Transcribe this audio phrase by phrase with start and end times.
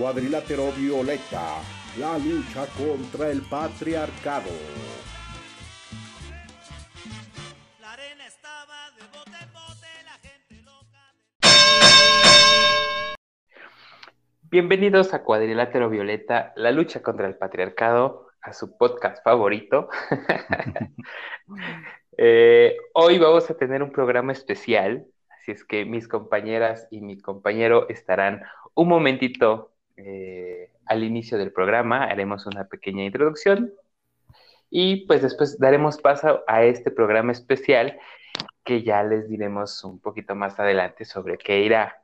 [0.00, 1.60] Cuadrilátero Violeta,
[1.98, 4.48] la lucha contra el patriarcado.
[7.82, 11.12] La arena estaba de bote en bote, la gente loca.
[14.44, 19.90] Bienvenidos a Cuadrilátero Violeta, la lucha contra el patriarcado, a su podcast favorito.
[22.22, 27.18] Eh, hoy vamos a tener un programa especial, así es que mis compañeras y mi
[27.18, 28.42] compañero estarán
[28.74, 29.72] un momentito
[30.04, 33.72] eh, al inicio del programa, haremos una pequeña introducción
[34.70, 37.98] y pues después daremos paso a este programa especial
[38.64, 41.96] que ya les diremos un poquito más adelante sobre qué irá.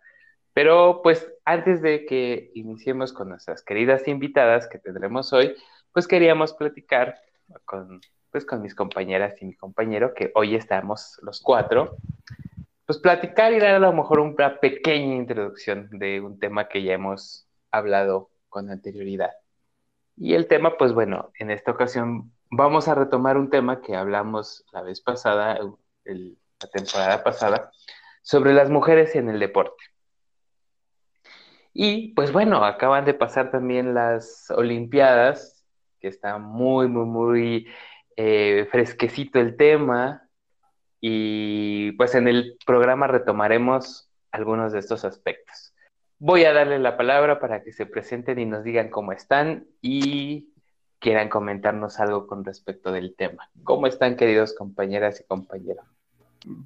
[0.53, 5.55] Pero pues antes de que iniciemos con nuestras queridas invitadas que tendremos hoy,
[5.93, 7.17] pues queríamos platicar
[7.65, 8.01] con,
[8.31, 11.97] pues, con mis compañeras y mi compañero, que hoy estamos los cuatro,
[12.85, 16.95] pues platicar y dar a lo mejor una pequeña introducción de un tema que ya
[16.95, 17.46] hemos
[17.77, 19.33] hablado con anterioridad.
[20.17, 24.65] Y el tema, pues bueno, en esta ocasión vamos a retomar un tema que hablamos
[24.73, 25.59] la vez pasada,
[26.05, 27.71] la temporada pasada,
[28.23, 29.83] sobre las mujeres en el deporte.
[31.79, 35.63] Y pues bueno, acaban de pasar también las Olimpiadas,
[36.01, 37.69] que está muy, muy, muy
[38.17, 40.27] eh, fresquecito el tema.
[41.01, 45.66] Y pues en el programa retomaremos algunos de estos aspectos.
[46.19, 50.49] Voy a darle la palabra para que se presenten y nos digan cómo están y
[50.99, 53.51] quieran comentarnos algo con respecto del tema.
[53.65, 55.85] ¿Cómo están, queridos compañeras y compañeros?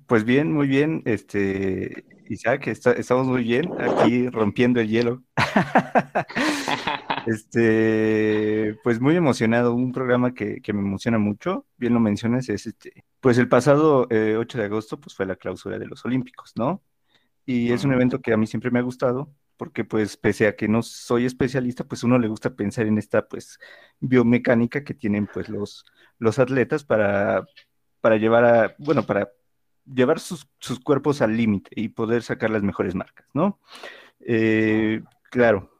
[0.06, 1.02] Pues bien, muy bien.
[1.04, 5.24] Este, Isaac, estamos muy bien aquí rompiendo el hielo.
[7.26, 9.74] este, pues muy emocionado.
[9.74, 11.66] Un programa que, me emociona mucho.
[11.76, 13.04] Bien lo mencionas, es este.
[13.18, 16.84] Pues el pasado 8 eh, de agosto, pues fue la clausura de los Olímpicos, ¿no?
[17.44, 19.28] Y es un evento que a mí siempre me ha gustado
[19.60, 23.28] porque pues pese a que no soy especialista, pues uno le gusta pensar en esta
[23.28, 23.58] pues
[24.00, 25.84] biomecánica que tienen pues los,
[26.18, 27.44] los atletas para,
[28.00, 29.30] para llevar a, bueno, para
[29.84, 30.48] llevar sus,
[30.82, 33.60] cuerpos al límite y poder sacar las mejores marcas, ¿no?
[34.20, 35.70] Eh, claro,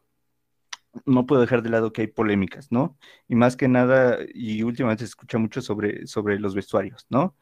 [1.07, 2.99] no puedo dejar de lado que hay polémicas, ¿no?
[3.29, 7.35] Y más que nada, y últimamente se escucha mucho sobre, sobre los vestuarios, ¿no?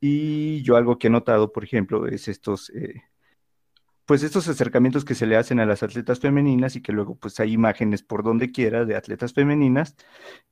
[0.00, 2.70] Y yo algo que he notado, por ejemplo, es estos...
[2.70, 3.04] Eh,
[4.06, 7.38] pues estos acercamientos que se le hacen a las atletas femeninas y que luego pues
[7.40, 9.96] hay imágenes por donde quiera de atletas femeninas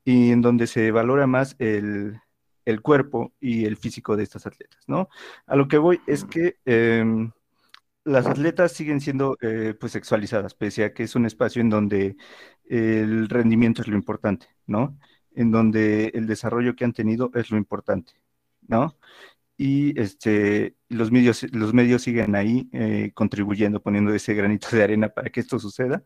[0.05, 2.21] y en donde se valora más el,
[2.83, 5.09] cuerpo y el físico de estas atletas, ¿no?
[5.47, 7.31] A lo que voy es que em,
[8.05, 12.17] las atletas siguen siendo eh, pues sexualizadas, pese a que es un espacio en donde
[12.69, 14.99] el rendimiento es lo importante, ¿no?
[15.35, 18.15] En donde el desarrollo que han tenido es lo importante,
[18.69, 18.97] ¿no?
[19.57, 25.09] Y este, los, medios, los medios siguen ahí eh, contribuyendo, poniendo ese granito de arena
[25.09, 26.03] para que esto suceda.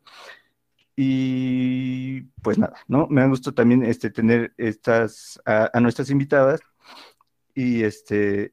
[0.96, 3.06] Y pues nada, ¿no?
[3.08, 6.60] Me ha gustado también este, tener estas, a, nuestras invitadas
[7.54, 8.52] y, este,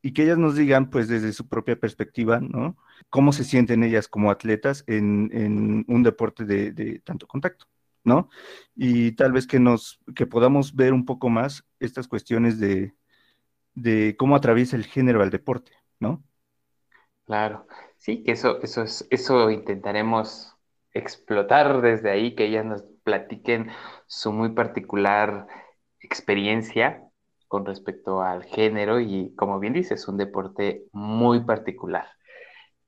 [0.00, 2.76] y que ellas nos digan, pues desde su propia perspectiva, ¿no?
[3.10, 7.66] Cómo se sienten ellas como atletas en, en un deporte de, de tanto contacto.
[8.04, 8.30] ¿no?
[8.74, 12.94] Y tal vez que nos, que podamos ver un poco más estas cuestiones de,
[13.74, 16.22] de cómo atraviesa el género al deporte, ¿no?
[17.24, 17.66] Claro,
[17.96, 20.54] sí, que eso, eso, es, eso intentaremos
[20.92, 23.70] explotar desde ahí, que ellas nos platiquen
[24.06, 25.46] su muy particular
[26.00, 27.02] experiencia
[27.48, 32.08] con respecto al género y como bien dices, un deporte muy particular,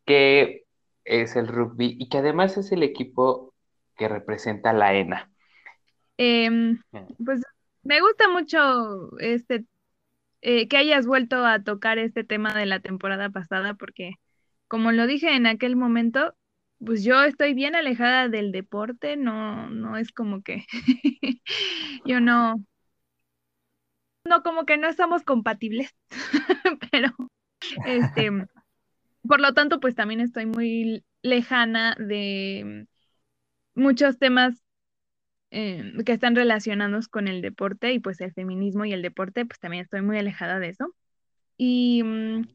[0.04, 0.64] que
[1.04, 3.54] es el rugby y que además es el equipo
[3.96, 5.30] que representa la ENA.
[6.16, 6.80] Em,
[7.24, 7.42] pues
[7.82, 9.64] me gusta mucho este
[10.46, 14.16] eh, que hayas vuelto a tocar este tema de la temporada pasada, porque
[14.68, 16.34] como lo dije en aquel momento,
[16.84, 20.66] pues yo estoy bien alejada del deporte, no, no es como que
[22.04, 22.56] yo no,
[24.24, 25.94] no, como que no estamos compatibles,
[26.90, 27.08] pero
[27.86, 28.30] este,
[29.26, 32.86] por lo tanto, pues también estoy muy lejana de
[33.74, 34.63] muchos temas
[35.54, 39.60] eh, que están relacionados con el deporte y pues el feminismo y el deporte, pues
[39.60, 40.94] también estoy muy alejada de eso.
[41.56, 42.48] Y, mm,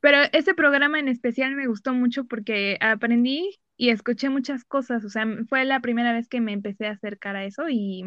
[0.00, 5.10] pero ese programa en especial me gustó mucho porque aprendí y escuché muchas cosas, o
[5.10, 8.04] sea, fue la primera vez que me empecé a acercar a eso y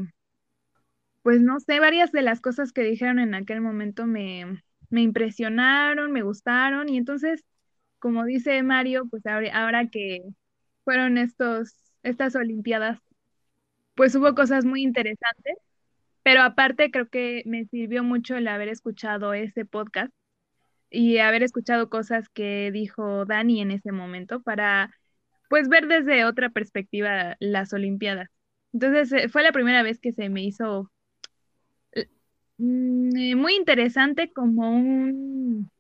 [1.22, 6.12] pues no sé, varias de las cosas que dijeron en aquel momento me, me impresionaron,
[6.12, 7.44] me gustaron y entonces,
[8.00, 10.22] como dice Mario, pues ahora, ahora que
[10.84, 11.74] fueron estos,
[12.04, 13.00] estas Olimpiadas
[13.96, 15.56] pues hubo cosas muy interesantes,
[16.24, 20.14] pero aparte creo que me sirvió mucho el haber escuchado ese podcast
[20.90, 24.94] y haber escuchado cosas que dijo Dani en ese momento para
[25.50, 28.30] pues ver desde otra perspectiva las Olimpiadas.
[28.74, 30.92] Entonces eh, fue la primera vez que se me hizo
[32.58, 35.72] mm, eh, muy interesante como un,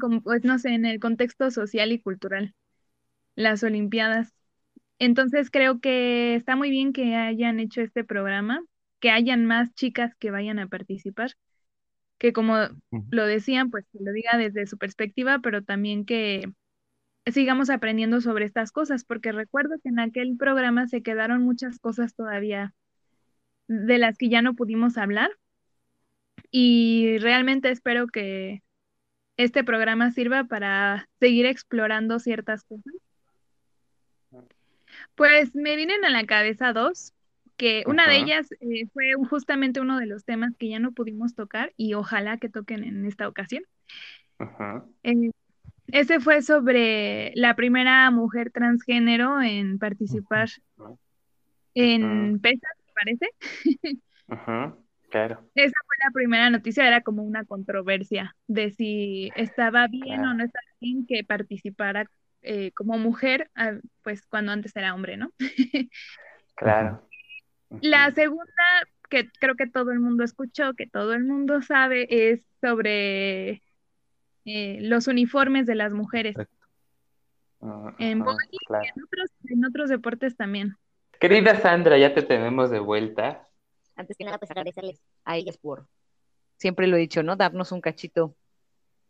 [0.00, 2.54] como, pues no sé, en el contexto social y cultural,
[3.36, 4.32] las Olimpiadas.
[5.00, 8.62] Entonces creo que está muy bien que hayan hecho este programa,
[9.00, 11.32] que hayan más chicas que vayan a participar,
[12.18, 12.56] que como
[13.10, 16.52] lo decían, pues que lo diga desde su perspectiva, pero también que
[17.32, 22.14] sigamos aprendiendo sobre estas cosas, porque recuerdo que en aquel programa se quedaron muchas cosas
[22.14, 22.74] todavía
[23.68, 25.30] de las que ya no pudimos hablar
[26.50, 28.62] y realmente espero que
[29.36, 32.94] este programa sirva para seguir explorando ciertas cosas.
[35.20, 37.12] Pues me vienen a la cabeza dos,
[37.58, 41.34] que una de ellas eh, fue justamente uno de los temas que ya no pudimos
[41.34, 43.62] tocar y ojalá que toquen en esta ocasión.
[45.02, 45.30] Eh,
[45.88, 50.48] ese fue sobre la primera mujer transgénero en participar
[51.74, 53.28] en PESA, ¿te parece?
[55.10, 55.50] claro.
[55.54, 60.44] Esa fue la primera noticia, era como una controversia de si estaba bien o no
[60.44, 62.06] estaba bien que participara
[62.42, 63.72] eh, como mujer, ah,
[64.02, 65.30] pues cuando antes era hombre, ¿no?
[66.54, 67.06] claro.
[67.80, 68.48] La segunda,
[69.08, 73.62] que creo que todo el mundo escuchó, que todo el mundo sabe, es sobre
[74.44, 76.36] eh, los uniformes de las mujeres.
[77.98, 80.76] en, en, otros, deportes también.
[81.20, 83.46] Querida Sandra, ya te tenemos de vuelta.
[83.94, 85.86] Antes que nada, pues agradecerles a ellas por,
[86.56, 87.36] siempre lo he dicho, ¿no?
[87.36, 88.34] Darnos un cachito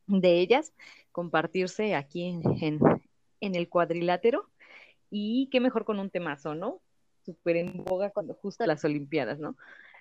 [0.07, 0.73] de ellas,
[1.13, 2.81] compartirse aquí en, en
[3.41, 4.49] el cuadrilátero
[5.11, 6.81] y qué mejor con un temazo, ¿no?
[7.25, 9.57] Súper en boga cuando justo las Olimpiadas, ¿no?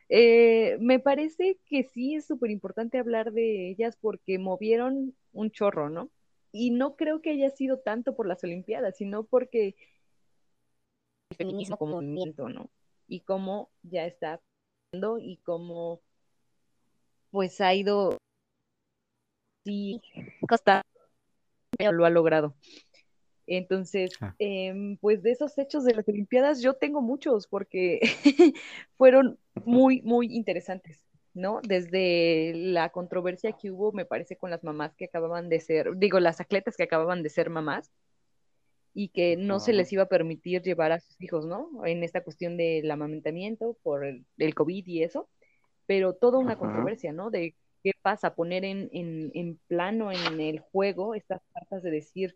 [0.07, 5.89] Eh, me parece que sí es súper importante hablar de ellas porque movieron un chorro,
[5.89, 6.09] ¿no?
[6.51, 9.75] Y no creo que haya sido tanto por las Olimpiadas, sino porque
[11.31, 12.69] el feminismo como movimiento, ¿no?
[13.07, 14.41] Y cómo ya está
[15.19, 16.01] y cómo
[17.29, 18.17] pues ha ido
[19.63, 20.01] sí
[20.47, 20.81] costa
[21.77, 22.55] pero lo ha logrado.
[23.49, 24.35] Entonces, ah.
[24.37, 27.99] em, pues de esos hechos de las Olimpiadas yo tengo muchos porque
[28.97, 31.03] fueron muy, muy interesantes,
[31.33, 31.59] ¿no?
[31.63, 36.19] Desde la controversia que hubo, me parece, con las mamás que acababan de ser, digo,
[36.19, 37.91] las atletas que acababan de ser mamás
[38.93, 41.85] y que no se les iba a permitir llevar a sus hijos, ¿no?
[41.85, 45.27] En esta cuestión del amamantamiento por el, COVID y eso,
[45.87, 47.31] pero toda una controversia, ¿no?
[47.31, 52.35] De qué pasa, poner en, en, en plano en el juego estas cartas de decir,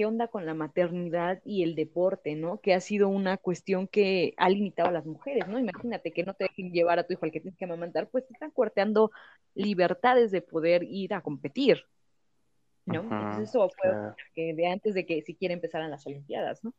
[0.00, 2.58] qué onda con la maternidad y el deporte, ¿no?
[2.62, 5.58] Que ha sido una cuestión que ha limitado a las mujeres, ¿no?
[5.58, 8.26] Imagínate que no te dejen llevar a tu hijo al que tienes que amamantar, pues
[8.26, 9.10] te están corteando
[9.54, 11.84] libertades de poder ir a competir,
[12.86, 13.02] ¿no?
[13.02, 16.72] Entonces eso fue de antes de que siquiera empezaran las Olimpiadas, ¿no?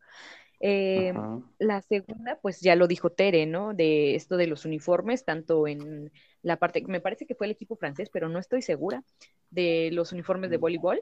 [0.60, 1.14] Eh,
[1.60, 3.76] la segunda, pues ya lo dijo Tere, ¿no?
[3.76, 7.76] De esto de los uniformes, tanto en la parte, me parece que fue el equipo
[7.76, 9.04] francés, pero no estoy segura,
[9.52, 11.00] de los uniformes de voleibol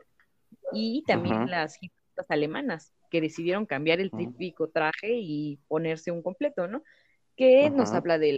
[0.73, 1.79] y también las
[2.29, 6.83] alemanas que decidieron cambiar el típico traje y ponerse un completo, ¿no?
[7.35, 8.37] Que nos habla de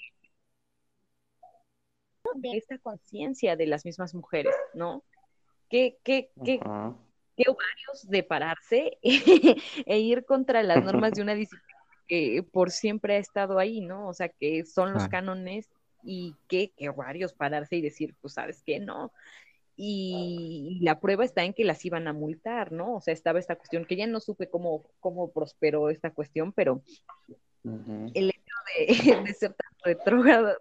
[2.44, 5.04] esta conciencia de las mismas mujeres, ¿no?
[5.69, 6.60] ¿Qué, qué, qué,
[7.38, 11.72] qué ovarios de pararse e ir contra las normas de una disciplina
[12.07, 14.07] que por siempre ha estado ahí, ¿no?
[14.07, 15.69] O sea, que son los cánones
[16.04, 18.80] y qué, qué ovarios pararse y decir, pues, ¿sabes qué?
[18.80, 19.14] No,
[19.75, 22.95] y la prueba está en que las iban a multar, ¿no?
[22.95, 26.83] O sea, estaba esta cuestión que ya no supe cómo, cómo prosperó esta cuestión, pero
[27.63, 28.85] el hecho de,
[29.25, 30.57] de, ser tan retrógrados,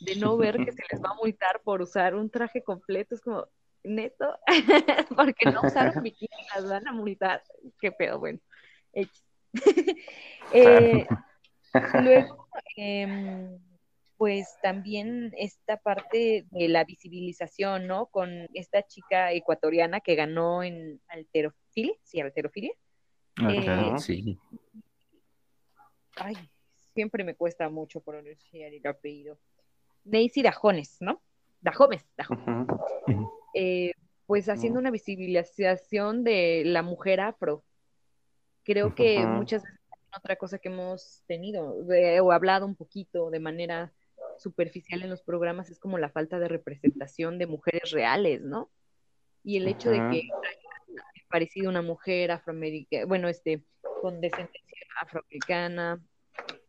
[0.00, 3.20] de no ver que se les va a multar por usar un traje completo, es
[3.20, 3.48] como,
[3.82, 4.38] neto,
[5.16, 7.42] porque no usaron bikini, las van a multar,
[7.80, 8.38] qué pedo, bueno.
[10.52, 11.06] eh,
[12.02, 13.58] luego, eh,
[14.18, 18.06] pues también esta parte de la visibilización, ¿no?
[18.06, 22.72] Con esta chica ecuatoriana que ganó en alterofilia, sí, alterofilia.
[23.36, 24.36] Ah, eh, sí.
[26.16, 26.34] Ay,
[26.94, 29.38] siempre me cuesta mucho pronunciar el apellido.
[30.02, 31.22] Daisy Dajones, ¿no?
[31.60, 32.66] Dajomes, Dajomes.
[33.54, 33.92] Eh,
[34.26, 37.62] pues haciendo una visibilización de la mujer afro.
[38.64, 39.78] Creo que muchas veces
[40.16, 41.76] otra cosa que hemos tenido
[42.22, 43.92] o hablado un poquito de manera
[44.38, 48.70] superficial en los programas es como la falta de representación de mujeres reales, ¿no?
[49.44, 53.62] Y el hecho de que haya parecido una mujer afroamericana, bueno, este,
[54.00, 54.62] con descendencia
[55.00, 56.02] afroamericana,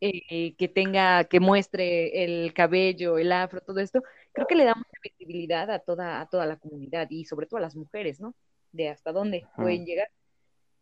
[0.02, 4.76] eh, que tenga, que muestre el cabello, el afro, todo esto, creo que le da
[4.76, 8.36] mucha visibilidad a toda, a toda la comunidad y sobre todo a las mujeres, ¿no?
[8.72, 10.10] De hasta dónde pueden llegar.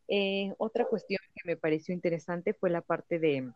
[0.08, 3.52] Eh, otra cuestión que me pareció interesante fue la parte de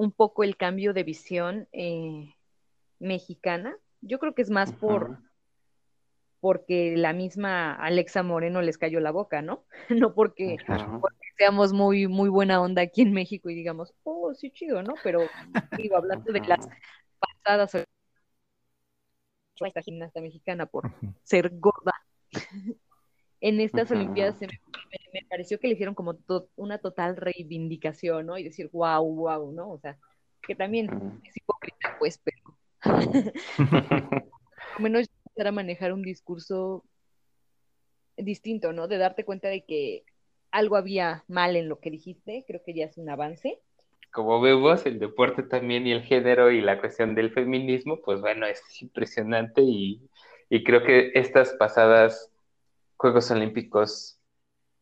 [0.00, 2.34] un poco el cambio de visión eh,
[2.98, 3.76] mexicana.
[4.00, 5.18] Yo creo que es más por
[6.40, 9.66] porque la misma Alexa Moreno les cayó la boca, ¿no?
[9.90, 10.56] no porque,
[11.36, 14.94] seamos muy, muy buena onda aquí en México y digamos, oh, sí, chido, ¿no?
[15.04, 15.20] Pero
[15.76, 16.66] digo, hablando de las
[17.18, 17.86] pasadas
[19.66, 20.90] esta gimnasta mexicana por
[21.22, 21.92] ser gorda.
[23.42, 24.48] en estas Olimpiadas me,
[25.28, 26.18] pareció que le hicieron como
[26.56, 28.38] una total reivindicación, ¿no?
[28.38, 29.70] Y decir, wow, wow, ¿no?
[29.70, 29.98] O sea,
[30.42, 32.56] que también es hipócrita, pues, pero
[34.78, 36.84] menos empezar a manejar un discurso
[38.16, 38.88] distinto, ¿no?
[38.88, 40.04] De darte cuenta de que
[40.50, 43.60] algo había mal en lo que dijiste, creo que ya es un avance.
[44.12, 48.46] Como vemos, el deporte también y el género y la cuestión del feminismo, pues bueno,
[48.46, 50.02] es impresionante y,
[50.64, 52.32] creo que estas pasadas
[52.96, 54.19] Juegos Olímpicos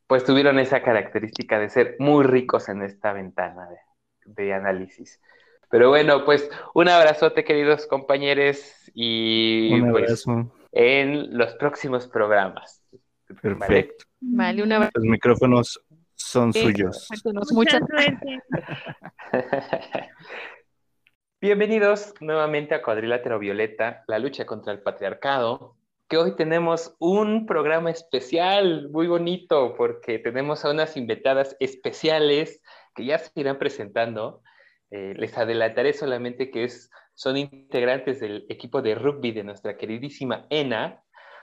[0.08, 3.68] pues tuvieron esa característica de ser muy ricos en esta ventana
[4.24, 5.20] de análisis.
[5.70, 10.24] Pero bueno, pues un abrazote, queridos compañeros, y pues,
[10.72, 12.82] en los próximos programas.
[13.42, 14.06] Perfecto.
[14.20, 14.92] Vale, un abrazo.
[14.94, 15.84] Los micrófonos
[16.14, 17.06] son suyos.
[17.52, 18.42] Mucha suerte.
[21.40, 25.76] Bienvenidos nuevamente a Cuadrilátero Violeta, la lucha contra el patriarcado,
[26.08, 32.62] que hoy tenemos un programa especial muy bonito porque tenemos a unas invitadas especiales
[32.94, 34.42] que ya se irán presentando.
[34.90, 40.46] Eh, les adelantaré solamente que es, son integrantes del equipo de rugby de nuestra queridísima
[40.48, 41.02] ENA.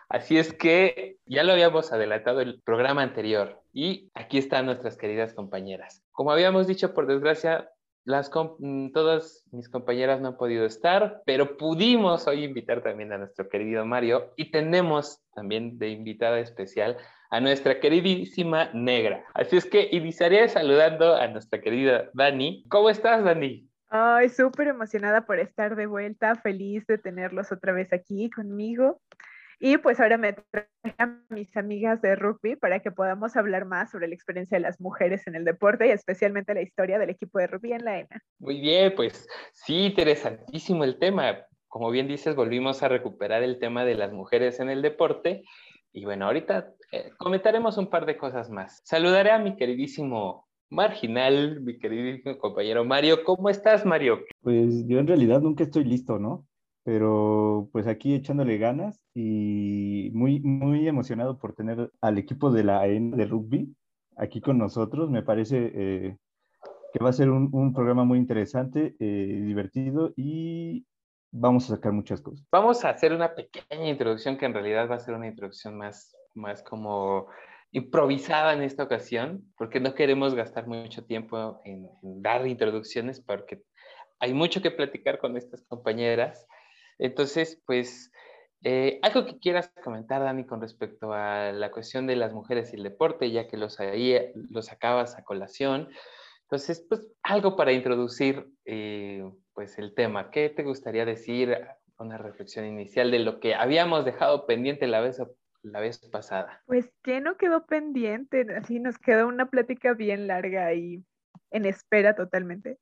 [0.09, 5.33] Así es que ya lo habíamos adelantado el programa anterior y aquí están nuestras queridas
[5.33, 6.03] compañeras.
[6.11, 7.69] Como habíamos dicho, por desgracia,
[8.05, 13.17] las mm, todas mis compañeras no han podido estar, pero pudimos hoy invitar también a
[13.17, 16.97] nuestro querido Mario y tenemos también de invitada especial
[17.31, 19.25] a nuestra queridísima negra.
[19.33, 22.63] Así es que iniciaré saludando a nuestra querida Dani.
[22.69, 23.67] ¿Cómo estás, Dani?
[23.89, 29.01] Ay, súper emocionada por estar de vuelta, feliz de tenerlos otra vez aquí conmigo.
[29.59, 33.91] Y pues ahora me traje a mis amigas de rugby para que podamos hablar más
[33.91, 37.39] sobre la experiencia de las mujeres en el deporte y especialmente la historia del equipo
[37.39, 38.21] de rugby en la ENA.
[38.39, 41.45] Muy bien, pues sí, interesantísimo el tema.
[41.67, 45.43] Como bien dices, volvimos a recuperar el tema de las mujeres en el deporte.
[45.91, 48.81] Y bueno, ahorita eh, comentaremos un par de cosas más.
[48.83, 53.23] Saludaré a mi queridísimo marginal, mi queridísimo compañero Mario.
[53.23, 54.19] ¿Cómo estás, Mario?
[54.41, 56.45] Pues yo en realidad nunca estoy listo, ¿no?
[56.85, 62.79] Pero pues aquí echándole ganas y muy, muy emocionado por tener al equipo de la
[62.79, 63.75] AEN de rugby
[64.15, 65.09] aquí con nosotros.
[65.09, 66.17] Me parece eh,
[66.93, 70.85] que va a ser un, programa muy interesante, eh, divertido y
[71.31, 72.45] vamos a sacar muchas cosas.
[72.51, 76.15] Vamos a hacer una pequeña introducción que en realidad va a ser una introducción más,
[76.35, 77.25] más como
[77.71, 81.89] improvisada en esta ocasión, porque no queremos gastar mucho tiempo en
[82.21, 83.63] dar introducciones porque
[84.19, 86.45] hay mucho que platicar con estas compañeras
[86.97, 88.11] entonces, pues,
[88.63, 92.77] eh, algo que quieras comentar, Dani, con respecto a la cuestión de las mujeres y
[92.77, 94.17] el deporte, ya que los, ahí,
[94.49, 95.89] los acabas a colación.
[96.43, 99.23] Entonces, pues, algo para introducir, eh,
[99.53, 100.31] pues, el tema.
[100.31, 101.59] ¿Qué te gustaría decir?
[101.97, 105.21] Una reflexión inicial de lo que habíamos dejado pendiente la vez,
[105.61, 106.61] la vez pasada.
[106.65, 108.45] Pues, ¿qué no quedó pendiente?
[108.57, 111.03] Así nos quedó una plática bien larga y
[111.51, 112.79] en espera totalmente.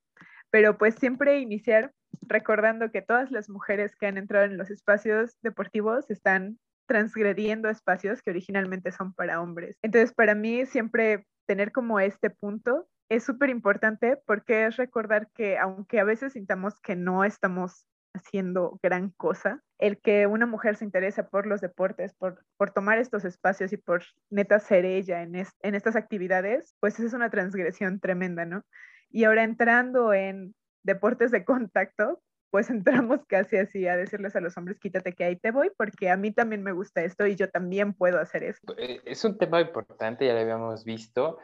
[0.50, 1.92] Pero, pues, siempre iniciar
[2.22, 8.22] recordando que todas las mujeres que han entrado en los espacios deportivos están transgrediendo espacios
[8.22, 9.78] que originalmente son para hombres.
[9.82, 15.58] Entonces, para mí siempre tener como este punto es súper importante porque es recordar que
[15.58, 20.86] aunque a veces sintamos que no estamos haciendo gran cosa, el que una mujer se
[20.86, 25.36] interese por los deportes, por, por tomar estos espacios y por neta ser ella en,
[25.36, 28.64] en estas actividades, pues es una transgresión tremenda, ¿no?
[29.10, 32.22] Y ahora entrando en deportes de contacto,
[32.54, 36.12] pues entramos casi así a decirles a los hombres, quítate que ahí te voy, porque
[36.12, 38.76] a mí también me gusta esto y yo también puedo hacer esto.
[38.78, 41.40] Eh, es un tema importante, ya lo habíamos visto.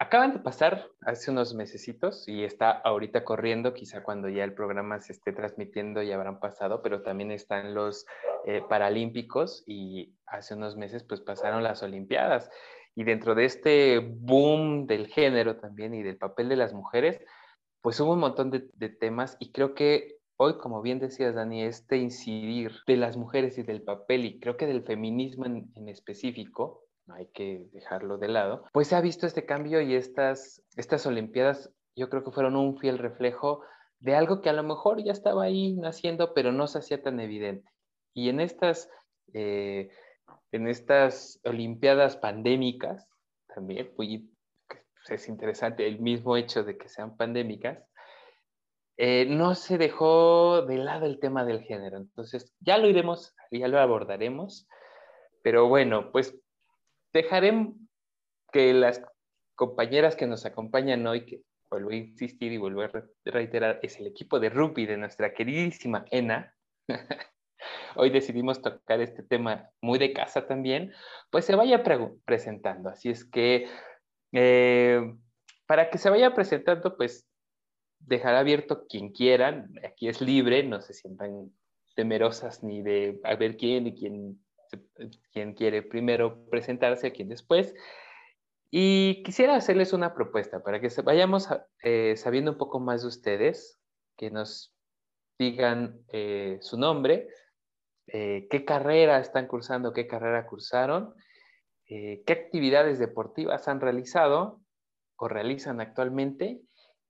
[0.00, 4.98] Acaban de pasar hace unos mesecitos y está ahorita corriendo, quizá cuando ya el programa
[4.98, 8.06] se esté transmitiendo ya habrán pasado, pero también están los
[8.46, 12.50] eh, Paralímpicos y hace unos meses pues pasaron las Olimpiadas.
[12.96, 17.20] Y dentro de este boom del género también y del papel de las mujeres,
[17.82, 21.96] pues hubo un montón de, temas y creo que hoy, como bien decías, Dani, este
[21.96, 27.14] incidir de las mujeres y del papel y creo que del feminismo en, específico, no
[27.14, 31.70] hay que dejarlo de lado, pues se ha visto este cambio y estas, estas Olimpiadas
[31.96, 33.62] yo creo que fueron un fiel reflejo
[33.98, 37.20] de algo que a lo mejor ya estaba ahí naciendo, pero no se hacía tan
[37.20, 37.70] evidente.
[38.14, 38.88] Y en estas,
[39.34, 39.90] eh,
[40.52, 43.06] en estas Olimpiadas pandémicas,
[43.54, 43.90] también,
[45.08, 47.82] es interesante el mismo hecho de que sean pandémicas,
[48.96, 51.96] eh, no se dejó de lado el tema del género.
[51.96, 54.68] Entonces, ya lo iremos, ya lo abordaremos,
[55.42, 56.38] pero bueno, pues
[57.12, 57.72] dejaré
[58.52, 59.02] que las
[59.54, 62.90] compañeras que nos acompañan hoy, que vuelvo a insistir y vuelvo a
[63.24, 66.54] reiterar, es el equipo de rugby de nuestra queridísima ENA.
[67.96, 70.92] Hoy decidimos tocar este tema muy de casa también,
[71.30, 71.82] pues se vaya
[72.24, 72.88] presentando.
[72.88, 73.68] Así es que
[74.32, 75.14] eh,
[75.66, 77.26] para que se vaya presentando, pues
[77.98, 79.72] dejar abierto quien quieran.
[79.84, 81.52] Aquí es libre, no se sientan
[81.94, 84.42] temerosas ni de a ver quién y quién,
[85.32, 87.74] quién quiere primero presentarse, a quién después.
[88.70, 91.48] Y quisiera hacerles una propuesta para que vayamos
[91.82, 93.80] eh, sabiendo un poco más de ustedes,
[94.16, 94.74] que nos
[95.38, 97.28] digan eh, su nombre,
[98.06, 101.14] qué carrera están cursando, qué carrera cursaron,
[102.24, 104.60] qué actividades deportivas han realizado
[105.16, 106.60] o realizan actualmente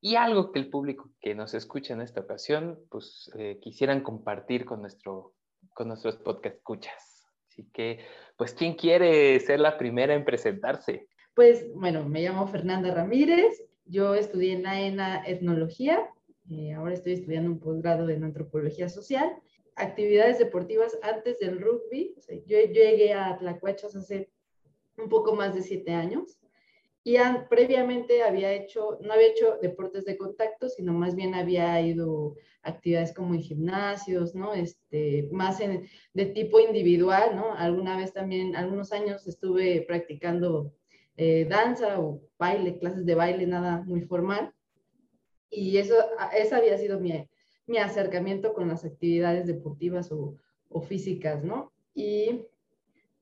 [0.01, 4.81] y algo que el público que nos escucha en esta ocasión, pues quisieran compartir con,
[4.81, 5.35] nuestro,
[5.75, 7.27] con nuestros podcast escuchas.
[7.51, 7.99] Así que,
[8.37, 11.09] pues, ¿quién quiere ser la primera en presentarse?
[11.35, 16.09] Pues bueno, me llamo Fernanda Ramírez, yo estudié en la ENA Etnología,
[16.51, 19.37] eh, ahora estoy estudiando un posgrado en Antropología Social.
[19.77, 22.15] Actividades deportivas antes del rugby,
[22.47, 24.31] yo, llegué a Tlacuachas hace
[25.03, 26.41] un poco más de siete años
[27.03, 27.17] y
[27.49, 33.15] previamente había hecho, no había hecho deportes de contacto, sino más bien había ido actividades
[33.15, 34.53] como en gimnasios, ¿no?
[34.53, 37.55] Este, más de tipo individual, ¿no?
[37.55, 40.75] Alguna vez también, algunos años estuve practicando
[41.17, 44.53] eh, danza o baile, clases de baile, nada muy formal.
[45.49, 45.95] Y eso,
[46.37, 47.27] ese había sido mi,
[47.67, 50.37] mi acercamiento con las actividades deportivas o,
[50.69, 51.73] o, físicas, ¿no?
[51.95, 52.43] Y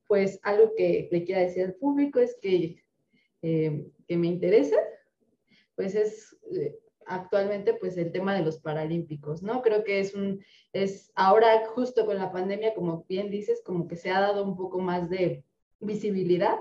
[0.08, 2.82] pues algo que le quiera decir al público es que,
[3.42, 4.76] eh, que me interesa,
[5.76, 9.62] pues es eh, actualmente pues el tema de los paralímpicos, ¿no?
[9.62, 13.94] Creo que es un, es ahora justo con la pandemia, como bien dices, como que
[13.94, 15.44] se ha dado un poco más de
[15.78, 16.58] visibilidad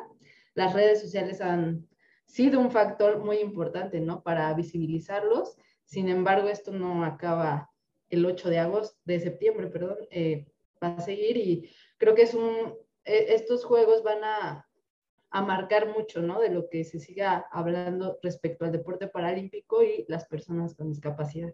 [0.57, 1.87] las redes sociales han
[2.25, 4.23] sido un factor muy importante, ¿no?
[4.23, 5.55] Para visibilizarlos.
[5.85, 7.69] Sin embargo, esto no acaba
[8.09, 10.47] el 8 de agosto, de septiembre, perdón, eh,
[10.83, 12.73] va a seguir y creo que es un,
[13.07, 14.67] estos juegos van a,
[15.31, 16.39] a marcar mucho, ¿no?
[16.39, 21.53] De lo que se siga hablando respecto al deporte paralímpico y las personas con discapacidad.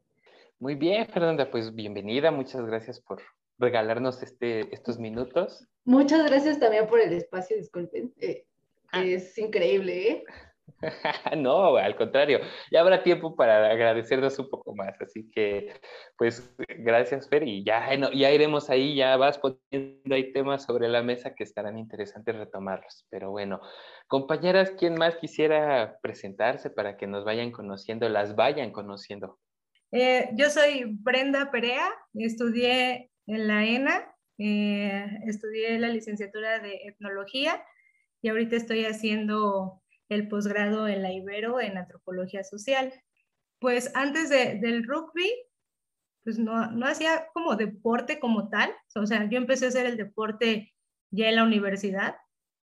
[0.59, 3.21] Muy bien, Fernanda, pues bienvenida, muchas gracias por
[3.59, 5.67] regalarnos este, estos minutos.
[5.85, 8.13] Muchas gracias también por el espacio, disculpen.
[8.19, 8.45] Eh,
[8.93, 9.03] Ah.
[9.03, 10.23] Es increíble, ¿eh?
[11.37, 12.39] no, al contrario,
[12.71, 15.73] ya habrá tiempo para agradecernos un poco más, así que
[16.17, 21.03] pues gracias Fer y ya, ya iremos ahí, ya vas poniendo ahí temas sobre la
[21.03, 23.61] mesa que estarán interesantes retomarlos, pero bueno,
[24.07, 29.39] compañeras, ¿quién más quisiera presentarse para que nos vayan conociendo, las vayan conociendo?
[29.91, 37.63] Eh, yo soy Brenda Perea, estudié en la ENA, eh, estudié la licenciatura de etnología
[38.21, 42.93] y ahorita estoy haciendo el posgrado en la Ibero en antropología social.
[43.59, 45.31] Pues antes del rugby,
[46.23, 49.97] pues no, no hacía como deporte como tal, o sea, yo empecé a hacer el
[49.97, 50.73] deporte
[51.11, 52.15] ya en la universidad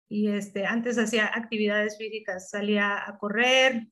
[0.10, 3.88] y este, antes hacía actividades físicas, salía a correr,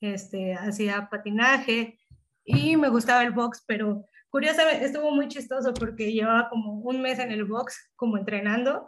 [0.00, 1.98] este, hacía patinaje
[2.44, 7.18] y me gustaba el box, pero curiosamente estuvo muy chistoso porque llevaba como un mes
[7.18, 8.86] en el box como entrenando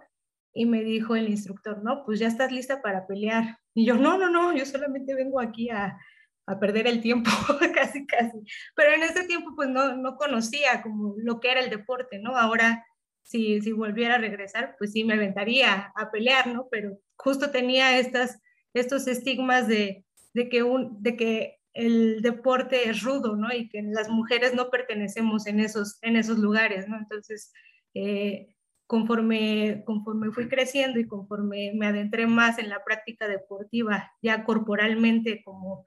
[0.53, 3.59] y me dijo el instructor, no, pues ya estás lista para pelear.
[3.77, 5.99] Y yo, no, no, no, yo solamente vengo aquí a,
[6.47, 7.31] a perder el tiempo,
[7.75, 8.39] casi, casi.
[8.75, 12.39] Pero en ese tiempo pues no, no conocía como lo que era el deporte, ¿no?
[12.39, 12.87] Ahora,
[13.23, 16.69] si, si volviera a regresar, pues sí me aventaría a pelear, ¿no?
[16.71, 18.41] Pero justo tenía estas,
[18.73, 23.53] estos estigmas de, de, que un, de que el deporte es rudo, ¿no?
[23.53, 26.97] Y que las mujeres no pertenecemos en esos, en esos lugares, ¿no?
[26.97, 27.53] Entonces,
[27.93, 28.56] eh,
[28.87, 35.43] conforme, conforme fui creciendo y conforme me adentré más en la práctica deportiva, ya corporalmente,
[35.45, 35.87] como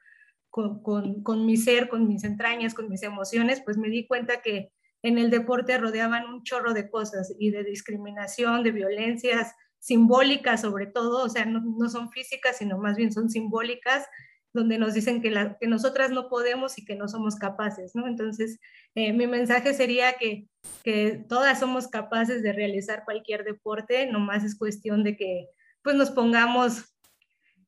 [0.50, 4.42] con, con, con, mi ser, con mis entrañas, con mis emociones, pues me di cuenta
[4.42, 10.62] que en el deporte rodeaban un chorro de cosas y de discriminación, de violencias simbólicas
[10.62, 14.06] sobre todo, o sea, no, no son físicas, sino más bien son simbólicas
[14.54, 18.08] donde nos dicen que, la, que nosotras no podemos y que no somos capaces, ¿no?
[18.08, 18.60] Entonces,
[18.96, 20.48] eh, mi mensaje sería que,
[20.84, 25.48] que todas somos capaces de realizar cualquier deporte, nomás es cuestión de que
[25.84, 26.96] pues nos pongamos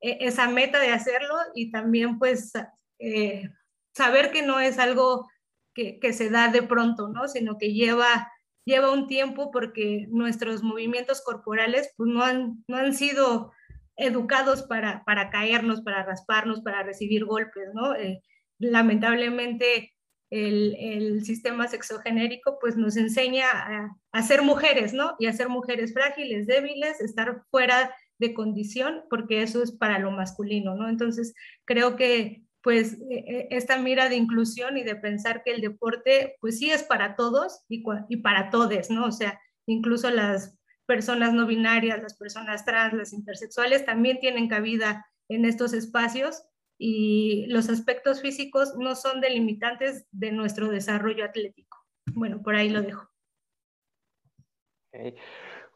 [0.02, 2.52] eh, esa meta de hacerlo y también pues
[3.00, 3.50] eh,
[3.94, 5.30] saber que no es algo
[5.74, 7.28] que, que, se da de pronto, ¿no?
[7.28, 8.32] Sino que lleva,
[8.66, 13.54] lleva un tiempo porque nuestros movimientos corporales pues no han, no han sido
[13.98, 17.96] educados para, para caernos, para rasparnos, para recibir golpes, ¿no?
[17.96, 18.22] Eh,
[18.60, 19.94] lamentablemente
[20.30, 25.16] el, el, sistema sexogenérico pues nos enseña a, a, ser mujeres, ¿no?
[25.20, 30.12] Y a ser mujeres frágiles, débiles, estar fuera de condición, porque eso es para lo
[30.12, 30.88] masculino, ¿no?
[30.88, 31.34] Entonces,
[31.66, 36.38] creo que pues e, e, esta mira de inclusión y de pensar que el deporte
[36.40, 39.06] pues sí es para todos y, y para todes, ¿no?
[39.06, 40.58] O sea, incluso las
[40.92, 46.44] personas no binarias, las personas trans, las intersexuales también tienen cabida en estos espacios
[46.78, 51.78] y los aspectos físicos no son delimitantes de nuestro desarrollo atlético.
[52.14, 53.08] Bueno, por ahí lo dejo.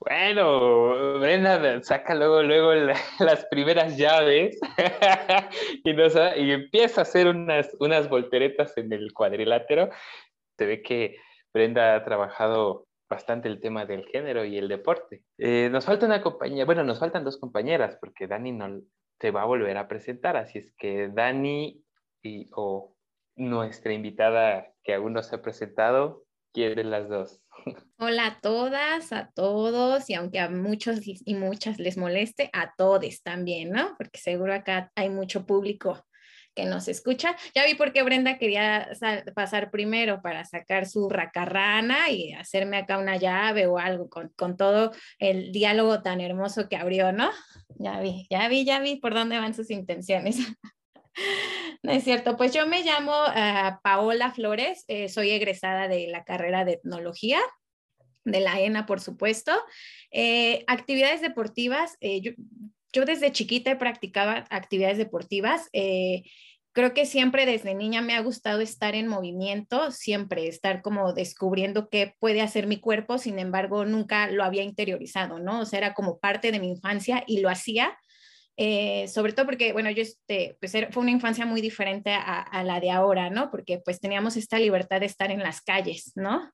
[0.01, 2.73] Bueno, Brenda saca luego, luego
[3.19, 4.59] las primeras llaves
[5.85, 9.91] y, y, empieza a hacer unas, unas volteretas en el cuadrilátero.
[10.57, 11.15] Se ve que
[11.53, 15.23] Brenda ha trabajado bastante el tema del género y el deporte.
[15.37, 18.81] Eh, nos falta una compañera, bueno, nos faltan dos compañeras porque Dani no
[19.21, 21.81] se va a volver a presentar, así es que Dani
[22.21, 22.93] y, o
[23.37, 27.41] nuestra invitada que aún no se ha presentado, quieren las dos.
[27.99, 33.23] Hola a todas, a todos, y aunque a muchos y muchas les moleste, a todos
[33.23, 33.95] también, ¿no?
[33.97, 36.05] Porque seguro acá hay mucho público
[36.55, 37.35] que nos escucha.
[37.53, 38.89] Ya vi por qué Brenda quería
[39.35, 44.57] pasar primero para sacar su racarrana y hacerme acá una llave o algo con, con,
[44.57, 47.29] todo el diálogo tan hermoso que abrió, ¿no?
[47.77, 50.37] Ya vi, ya vi, ya vi por dónde van sus intenciones.
[51.81, 56.25] No es cierto, pues yo me llamo uh, Paola Flores, eh, soy egresada de la
[56.25, 57.39] carrera de etnología,
[58.25, 59.53] de la ENA, por supuesto.
[60.11, 62.31] Eh, actividades deportivas, eh, yo,
[62.95, 65.69] yo, desde chiquita practicaba actividades deportivas.
[66.73, 71.89] creo que siempre desde niña me ha gustado estar en movimiento, siempre estar como descubriendo
[71.89, 75.61] qué puede hacer mi cuerpo, sin embargo, nunca lo había interiorizado, ¿no?
[75.61, 77.97] O sea, era como parte de mi infancia y lo hacía
[78.57, 82.63] eh, sobre todo porque, bueno, yo, este, pues fue una infancia muy diferente a, a,
[82.63, 83.51] la de ahora, ¿no?
[83.51, 86.51] Porque pues teníamos esta libertad de estar en las calles, ¿no?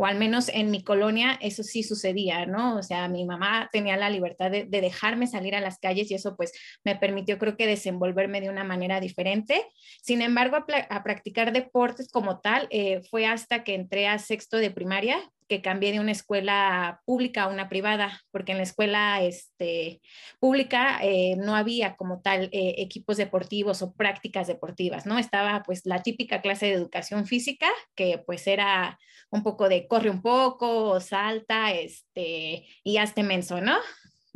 [0.00, 2.78] O al menos en mi colonia eso sí sucedía, ¿no?
[2.78, 6.14] O sea, mi mamá tenía la libertad de, de dejarme salir a las calles y
[6.14, 6.52] eso pues
[6.84, 9.62] me permitió creo que desenvolverme de una manera diferente.
[10.00, 14.56] Sin embargo, a, a practicar deportes como tal eh, fue hasta que entré a sexto
[14.56, 19.20] de primaria, que cambié de una escuela pública a una privada, porque en la escuela
[19.20, 20.00] este,
[20.38, 25.18] pública eh, no había como tal eh, equipos deportivos o prácticas deportivas, ¿no?
[25.18, 28.96] Estaba pues la típica clase de educación física, que pues era
[29.30, 33.76] un poco de corre un poco, salta, este, y hazte menso, ¿no?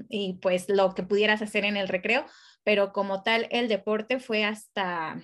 [0.09, 2.27] Y pues lo que pudieras hacer en el recreo,
[2.65, 5.23] pero como tal el deporte fue hasta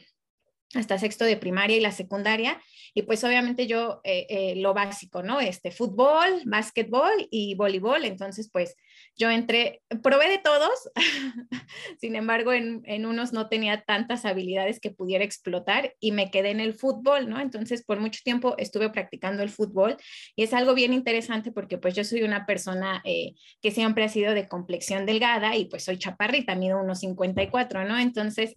[0.74, 2.60] hasta sexto de primaria y la secundaria.
[2.94, 5.40] Y pues obviamente yo eh, eh, lo básico, ¿no?
[5.40, 8.04] Este fútbol, básquetbol y voleibol.
[8.04, 8.76] Entonces pues
[9.16, 10.90] yo entré, probé de todos,
[12.00, 16.50] sin embargo en, en, unos no tenía tantas habilidades que pudiera explotar y me quedé
[16.50, 17.40] en el fútbol, ¿no?
[17.40, 19.96] Entonces por mucho tiempo estuve practicando el fútbol
[20.36, 24.08] y es algo bien interesante porque pues yo soy una persona eh, que siempre ha
[24.08, 27.98] sido de complexión delgada y pues soy chaparrita, mido unos 54, ¿no?
[27.98, 28.52] Entonces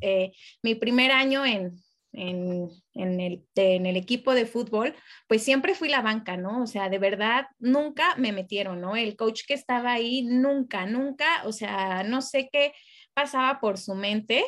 [0.62, 1.83] mi primer año en
[2.14, 4.96] en, en, el, en, el, equipo de fútbol,
[5.28, 6.64] pues siempre fui la banca, ¿no?
[6.64, 8.96] O sea, de verdad, nunca me metieron, ¿no?
[8.96, 12.74] El coach que estaba ahí, nunca, nunca, o sea, no sé qué
[13.14, 14.44] pasaba por su mente,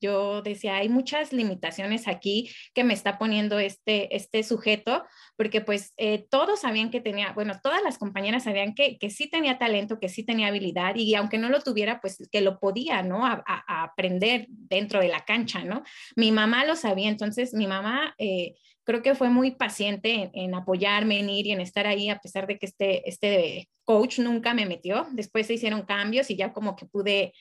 [0.00, 5.04] yo decía, hay muchas limitaciones aquí que me está poniendo este, este sujeto,
[5.36, 9.28] porque pues eh, todos sabían que tenía, bueno, todas las compañeras sabían que, que, sí
[9.28, 13.02] tenía talento, que sí tenía habilidad y aunque no lo tuviera, pues que lo podía,
[13.02, 13.22] ¿no?
[13.66, 15.82] Aprender dentro de la cancha, ¿no?
[16.16, 18.14] Mi mamá lo sabía, entonces mi mamá...
[18.18, 22.08] Eh, creo que fue muy paciente en, en, apoyarme, en ir y en estar ahí,
[22.08, 25.06] a pesar de que este, este coach nunca me metió.
[25.12, 27.32] Después se hicieron cambios y ya como que pude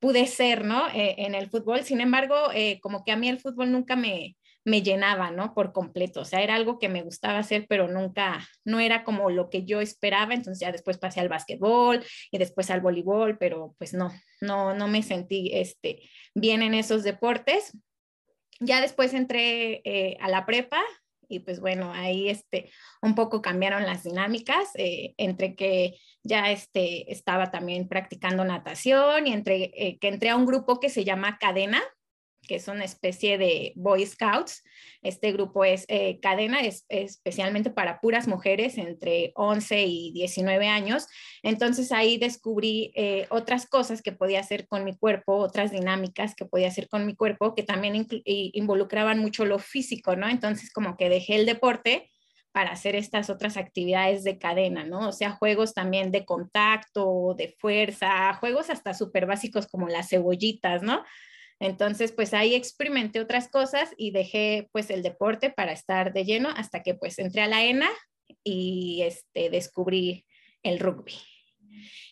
[0.00, 0.88] pude ser, ¿no?
[0.88, 1.82] Eh, en el fútbol.
[1.82, 5.54] Sin embargo, eh, como que a mí el fútbol nunca me, me llenaba, ¿no?
[5.54, 6.20] Por completo.
[6.20, 9.64] O sea, era algo que me gustaba hacer, pero nunca, no era como lo que
[9.64, 10.34] yo esperaba.
[10.34, 14.88] Entonces ya después pasé al básquetbol y después al voleibol, pero pues no, no, no
[14.88, 16.02] me sentí este,
[16.34, 17.78] bien en esos deportes.
[18.58, 20.82] Ya después entré eh, a la prepa,
[21.28, 22.70] y pues bueno, ahí este,
[23.02, 29.32] un poco cambiaron las dinámicas eh, entre que ya este, estaba también practicando natación y
[29.32, 31.82] entre eh, que entré a un grupo que se llama Cadena,
[32.46, 34.62] que es una especie de Boy Scouts.
[35.02, 41.06] Este grupo es eh, cadena, es, especialmente para puras mujeres entre 11 y 19 años.
[41.42, 46.46] Entonces ahí descubrí eh, otras cosas que podía hacer con mi cuerpo, otras dinámicas que
[46.46, 50.28] podía hacer con mi cuerpo, que también involucraban mucho lo físico, ¿no?
[50.28, 52.10] Entonces como que dejé el deporte
[52.56, 55.10] para hacer estas otras actividades de cadena, ¿no?
[55.10, 60.82] O sea, juegos también de contacto, de fuerza, juegos hasta súper básicos como las cebollitas,
[60.82, 61.04] ¿no?
[61.58, 66.50] Entonces, pues ahí experimenté otras cosas y dejé pues el deporte para estar de lleno
[66.50, 67.90] hasta que pues entré a la ENA
[68.44, 70.26] y este, descubrí
[70.62, 71.14] el rugby.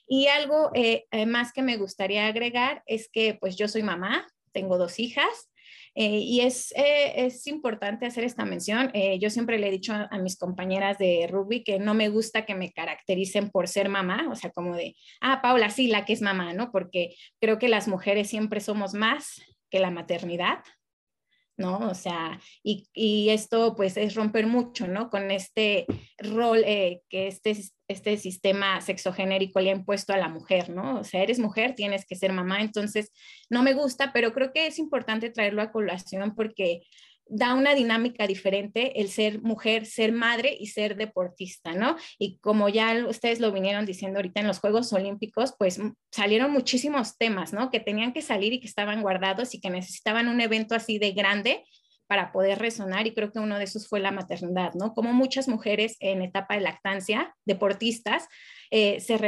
[0.07, 4.27] Y algo eh, eh, más que me gustaría agregar es que pues yo soy mamá,
[4.53, 5.51] tengo dos hijas
[5.95, 8.91] eh, y es, es, importante hacer esta mención.
[9.21, 12.55] yo siempre le he dicho a, mis compañeras de rugby que no me gusta que
[12.55, 16.23] me caractericen por ser mamá, o sea, como de, ah, Paula, sí, la que es
[16.23, 16.73] mamá, ¿no?
[16.73, 20.59] Porque creo que las mujeres siempre somos más que la maternidad,
[21.57, 21.79] ¿no?
[21.89, 25.11] O sea, y, y, esto pues es romper mucho, ¿no?
[25.11, 25.87] Con este
[26.19, 27.57] rol eh, que este,
[27.89, 31.01] este sistema sexogenérico le ha impuesto a la mujer, ¿no?
[31.01, 33.13] O sea, eres mujer, tienes que ser mamá, entonces
[33.51, 36.83] no me gusta, pero creo que es importante traerlo a colación porque
[37.27, 41.97] da una dinámica diferente el ser mujer, ser madre y ser deportista, ¿no?
[42.19, 45.81] Y como ya ustedes lo vinieron diciendo ahorita en los Juegos Olímpicos, pues
[46.13, 47.71] salieron muchísimos temas, ¿no?
[47.71, 51.13] Que tenían que salir y que estaban guardados y que necesitaban un evento así de
[51.13, 51.65] grande
[52.07, 54.93] para poder resonar y creo que uno de esos fue la maternidad, ¿no?
[54.93, 58.29] Como muchas mujeres en etapa de lactancia, deportistas,
[58.71, 59.19] eh, se,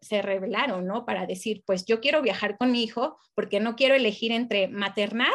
[0.00, 1.04] se revelaron, ¿no?
[1.04, 5.34] Para decir, pues yo quiero viajar con mi hijo porque no quiero elegir entre maternar,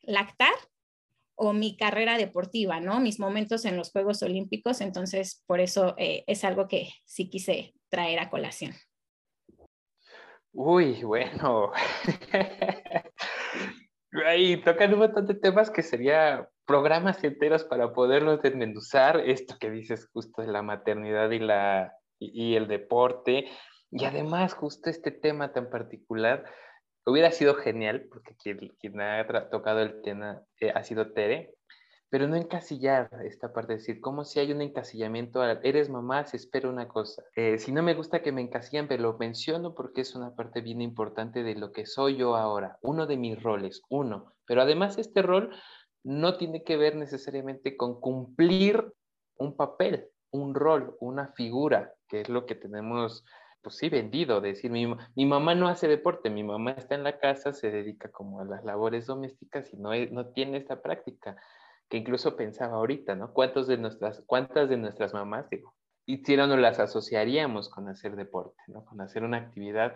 [0.00, 0.54] lactar
[1.42, 3.00] o mi carrera deportiva, ¿no?
[3.00, 7.72] Mis momentos en los Juegos Olímpicos, entonces por eso eh, es algo que sí quise
[7.88, 8.74] traer a colación.
[10.52, 11.72] Uy, bueno.
[14.26, 19.20] Ahí tocan un montón de temas que sería programas enteros para poderlos desmenuzar.
[19.20, 23.46] Esto que dices justo de la maternidad y, la, y el deporte.
[23.90, 26.44] Y además justo este tema tan particular
[27.06, 31.54] Hubiera sido genial, porque quien, ha tocado el tema eh, ha sido Tere,
[32.10, 36.36] pero no encasillar esta parte, de decir, como si hay un encasillamiento, eres mamá, se
[36.36, 37.22] espera una cosa.
[37.36, 40.60] Eh, si no me gusta que me encasillen, pero lo menciono porque es una parte
[40.60, 44.34] bien importante de lo que soy yo ahora, uno de mis roles, uno.
[44.44, 45.54] Pero además este rol
[46.02, 48.92] no tiene que ver necesariamente con cumplir
[49.36, 53.24] un papel, un rol, una figura, que es lo que tenemos
[53.62, 57.18] pues sí, vendido, decir, mi, mi, mamá no hace deporte, mi mamá está en la
[57.18, 61.36] casa, se dedica como a las labores domésticas y no, no tiene esta práctica,
[61.88, 63.32] que incluso pensaba ahorita, ¿no?
[63.32, 65.74] ¿Cuántos de nuestras, ¿Cuántas de nuestras mamás, digo,
[66.06, 68.84] hicieron o las asociaríamos con hacer deporte, ¿no?
[68.84, 69.94] Con hacer una actividad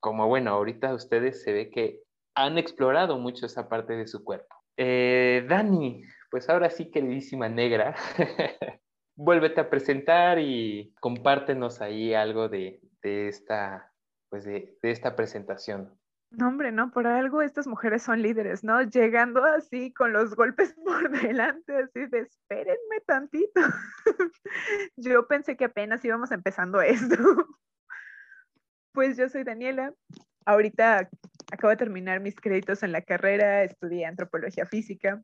[0.00, 2.02] como, bueno, ahorita ustedes se ve que
[2.34, 4.54] han explorado mucho esa parte de su cuerpo.
[4.76, 7.94] Eh, Dani, pues ahora sí, queridísima negra,
[9.16, 13.92] vuélvete a presentar y compártenos ahí algo de, de esta,
[14.30, 15.96] pues de, esta presentación.
[16.30, 18.82] No, hombre, no, por algo estas mujeres son líderes, ¿no?
[18.82, 23.60] Llegando así con los golpes por delante, así de espérenme tantito.
[24.96, 27.16] yo pensé que apenas íbamos empezando esto.
[28.92, 29.94] pues yo soy Daniela.
[30.46, 31.08] Ahorita
[31.52, 35.22] acabo de terminar mis créditos en la carrera, estudié antropología física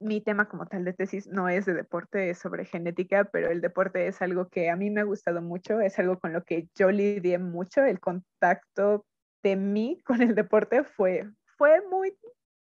[0.00, 3.60] mi tema como tal de tesis no es de deporte, es sobre genética, pero el
[3.60, 6.68] deporte es algo que a mí me ha gustado mucho, es algo con lo que
[6.74, 9.06] yo lidié mucho, el contacto
[9.42, 12.16] de mí con el deporte fue, fue muy,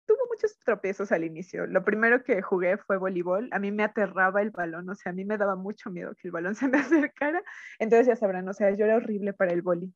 [0.06, 1.66] tuvo muchos tropiezos al inicio.
[1.66, 5.14] Lo primero que jugué fue voleibol, a mí me aterraba el balón, o sea, a
[5.14, 7.42] mí me daba mucho miedo que el balón se me acercara,
[7.80, 9.92] entonces ya sabrán, o sea, yo era horrible para el boli.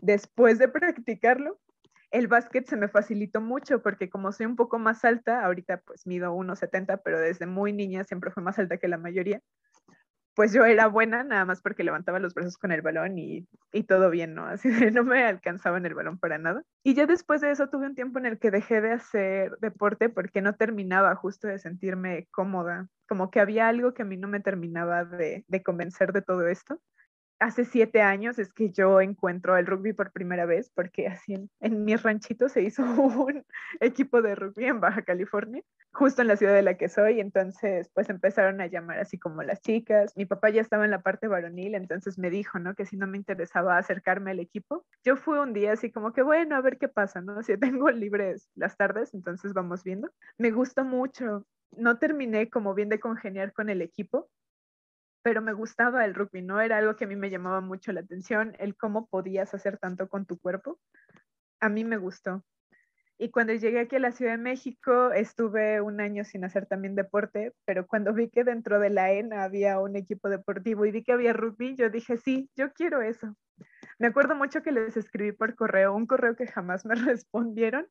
[0.00, 1.60] Después de practicarlo,
[2.12, 6.06] el básquet se me facilitó mucho porque como soy un poco más alta, ahorita pues
[6.06, 9.40] mido 1,70, pero desde muy niña siempre fue más alta que la mayoría,
[10.34, 13.84] pues yo era buena nada más porque levantaba los brazos con el balón y, y
[13.84, 14.44] todo bien, ¿no?
[14.46, 16.62] Así de no me alcanzaba el balón para nada.
[16.82, 20.08] Y ya después de eso tuve un tiempo en el que dejé de hacer deporte
[20.10, 24.28] porque no terminaba justo de sentirme cómoda, como que había algo que a mí no
[24.28, 26.80] me terminaba de, de convencer de todo esto
[27.42, 31.50] hace siete años es que yo encuentro el rugby por primera vez, porque así en,
[31.60, 32.82] en mi ranchito se hizo
[33.26, 33.44] un
[33.80, 37.90] equipo de rugby en Baja California, justo en la ciudad de la que soy, entonces
[37.94, 41.28] pues empezaron a llamar así como las chicas, mi papá ya estaba en la parte
[41.28, 42.74] varonil, entonces me dijo, ¿no?
[42.74, 46.22] Que si no me interesaba acercarme al equipo, yo fui un día así como que
[46.22, 47.42] bueno, a ver qué pasa, ¿no?
[47.42, 50.10] Si tengo libres las tardes, entonces vamos viendo.
[50.38, 51.44] Me gustó mucho,
[51.76, 54.30] no terminé como bien de congeniar con el equipo,
[55.22, 56.60] pero me gustaba el rugby, ¿no?
[56.60, 60.08] Era algo que a mí me llamaba mucho la atención, el cómo podías hacer tanto
[60.08, 60.78] con tu cuerpo.
[61.60, 62.44] A mí me gustó.
[63.18, 66.96] Y cuando llegué aquí a la Ciudad de México, estuve un año sin hacer también
[66.96, 71.04] deporte, pero cuando vi que dentro de la ENA había un equipo deportivo y vi
[71.04, 73.36] que había rugby, yo dije, sí, yo quiero eso.
[74.00, 77.86] Me acuerdo mucho que les escribí por correo, un correo que jamás me respondieron,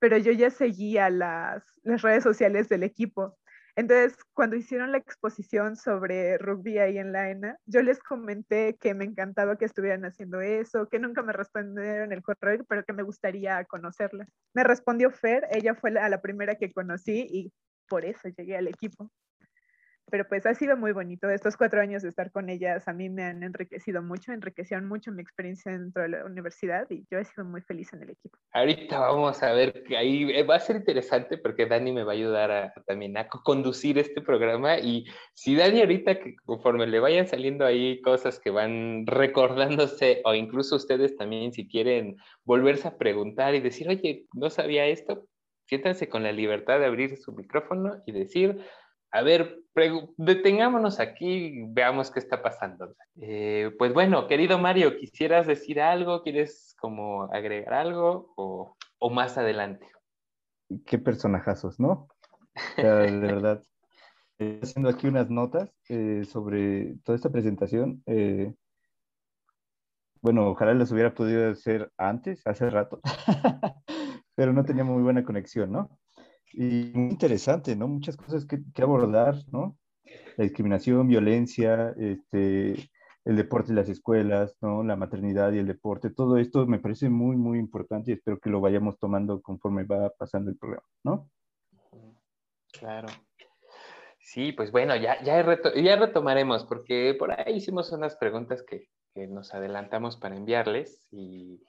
[0.00, 3.38] pero yo ya seguía las, las redes sociales del equipo
[3.74, 8.94] Entonces, cuando hicieron la exposición sobre rugby ahí en la ENA, yo les comenté que
[8.94, 13.02] me encantaba que estuvieran haciendo eso, que nunca me respondieron el correo, pero que me
[13.02, 14.26] gustaría conocerla.
[14.54, 17.52] Me respondió Fer, ella fue la, la primera que conocí y
[17.88, 19.10] por eso llegué al equipo
[20.10, 21.28] pero pues ha sido muy bonito.
[21.30, 25.10] Estos cuatro años de estar con ellas a mí me han enriquecido mucho, enriquecieron mucho
[25.12, 28.38] mi experiencia dentro de la universidad y yo he sido muy feliz en el equipo.
[28.52, 32.12] Ahorita vamos a ver que ahí eh, va a ser interesante porque Dani me va
[32.12, 37.00] a ayudar a, también a conducir este programa y si Dani ahorita que conforme le
[37.00, 42.98] vayan saliendo ahí cosas que van recordándose o incluso ustedes también si quieren volverse a
[42.98, 45.26] preguntar y decir, oye, no sabía esto,
[45.66, 48.60] siéntanse con la libertad de abrir su micrófono y decir,
[49.12, 49.60] a ver,
[50.16, 52.96] detengámonos aquí y veamos qué está pasando.
[53.20, 56.22] Eh, pues bueno, querido Mario, ¿quisieras decir algo?
[56.22, 59.86] ¿Quieres como agregar algo o, más adelante?
[60.86, 62.08] Qué personajazos, ¿no?
[62.76, 62.82] de
[63.20, 63.62] verdad.
[64.38, 68.02] Eh, haciendo aquí unas notas eh, sobre toda esta presentación.
[70.22, 73.00] bueno, ojalá las hubiera podido hacer antes, hace rato,
[74.34, 75.98] pero no tenía muy buena conexión, ¿no?
[76.52, 77.88] Y muy interesante, ¿no?
[77.88, 79.76] Muchas cosas que, abordar, ¿no?
[80.36, 82.90] La discriminación, violencia, este,
[83.24, 84.82] el deporte y las escuelas, ¿no?
[84.82, 88.50] La maternidad y el deporte, todo esto me parece muy, muy importante y espero que
[88.50, 91.30] lo vayamos tomando conforme va pasando el programa, ¿no?
[92.72, 93.08] Claro.
[94.18, 99.26] Sí, pues bueno, ya, ya, ya retomaremos, porque por ahí hicimos unas preguntas que, que
[99.26, 101.60] nos adelantamos para enviarles y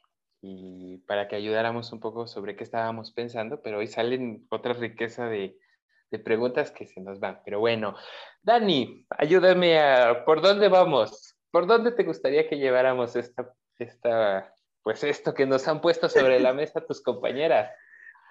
[0.45, 5.27] y para que ayudáramos un poco sobre qué estábamos pensando, pero hoy salen otra riqueza
[5.27, 5.57] de,
[6.11, 7.39] de preguntas que se nos van.
[7.45, 7.95] Pero bueno,
[8.41, 11.37] Dani, ayúdame a, ¿por dónde vamos?
[11.49, 16.41] ¿Por dónde te gustaría que lleváramos esta, esta, pues esto que nos han puesto sobre
[16.41, 17.71] la mesa tus compañeras?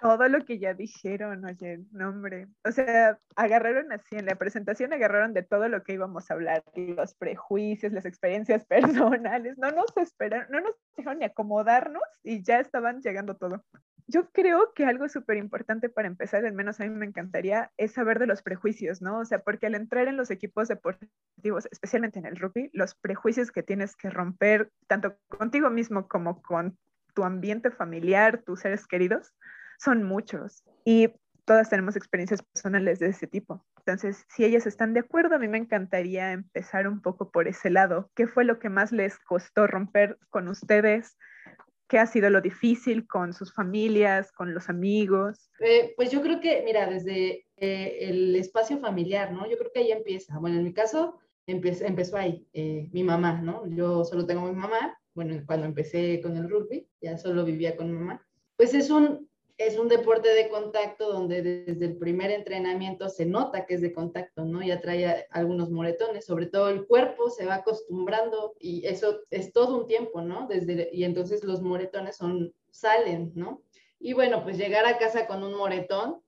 [0.02, 2.48] Todo lo que ya dijeron, oye, no hombre.
[2.64, 6.64] O sea, agarraron así, en la presentación agarraron de todo lo que íbamos a hablar,
[6.74, 8.66] los prejuicios, las experiencias
[9.14, 13.64] personales, no nos esperaron, no nos dejaron ni acomodarnos y ya estaban llegando todo.
[14.08, 17.92] Yo creo que algo súper importante para empezar, al menos a mí me encantaría, es
[17.92, 19.20] saber de los prejuicios, ¿no?
[19.20, 23.52] O sea, porque al entrar en los equipos deportivos, especialmente en el rugby, los prejuicios
[23.52, 26.76] que tienes que romper, tanto contigo mismo como con
[27.14, 29.32] tu ambiente familiar, tus seres queridos,
[29.82, 31.08] son muchos y
[31.44, 33.64] todas tenemos experiencias personales de ese tipo.
[33.78, 37.68] Entonces, si ellas están de acuerdo, a mí me encantaría empezar un poco por ese
[37.68, 38.10] lado.
[38.14, 41.16] ¿Qué fue lo que más les costó romper con ustedes?
[41.88, 45.50] ¿Qué ha sido lo difícil con sus familias, con los amigos?
[45.58, 49.50] Eh, pues yo creo que, mira, desde eh, el espacio familiar, ¿no?
[49.50, 50.38] Yo creo que ahí empieza.
[50.38, 53.66] Bueno, en mi caso, empezó, empezó ahí, eh, mi mamá, ¿no?
[53.66, 54.96] Yo solo tengo mi mamá.
[55.12, 58.24] Bueno, cuando empecé con el rugby, ya solo vivía con mi mamá.
[58.56, 59.28] Pues es un,
[59.66, 63.92] es un deporte de contacto donde desde el primer entrenamiento se nota que es de
[63.92, 64.62] contacto, ¿no?
[64.62, 69.78] Ya trae algunos moretones, sobre todo el cuerpo se va acostumbrando y eso es todo
[69.78, 70.46] un tiempo, ¿no?
[70.48, 73.62] Desde, y entonces los moretones son, salen, ¿no?
[73.98, 76.22] Y bueno, pues llegar a casa con un moretón,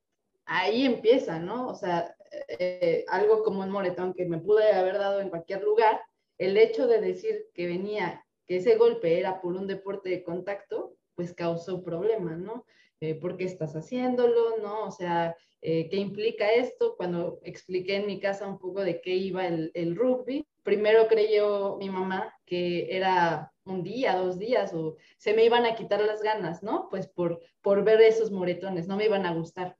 [0.44, 1.68] ahí empieza, ¿no?
[1.68, 2.14] O sea,
[2.48, 6.00] eh, algo como un moretón que me pude haber dado en cualquier lugar,
[6.38, 10.96] el hecho de decir que venía, que ese golpe era por un deporte de contacto,
[11.14, 12.66] pues causó problemas, ¿no?
[13.04, 14.86] Eh, por qué estás haciéndolo, ¿no?
[14.86, 16.96] O sea, eh, ¿qué implica esto?
[16.96, 21.90] Cuando expliqué en mi casa un poco de qué iba el, rugby, primero creyó mi
[21.90, 26.62] mamá que era un día, dos días, o se me iban a quitar las ganas,
[26.62, 26.88] ¿no?
[26.88, 29.76] Pues por, por ver esos moretones, no me iban a gustar.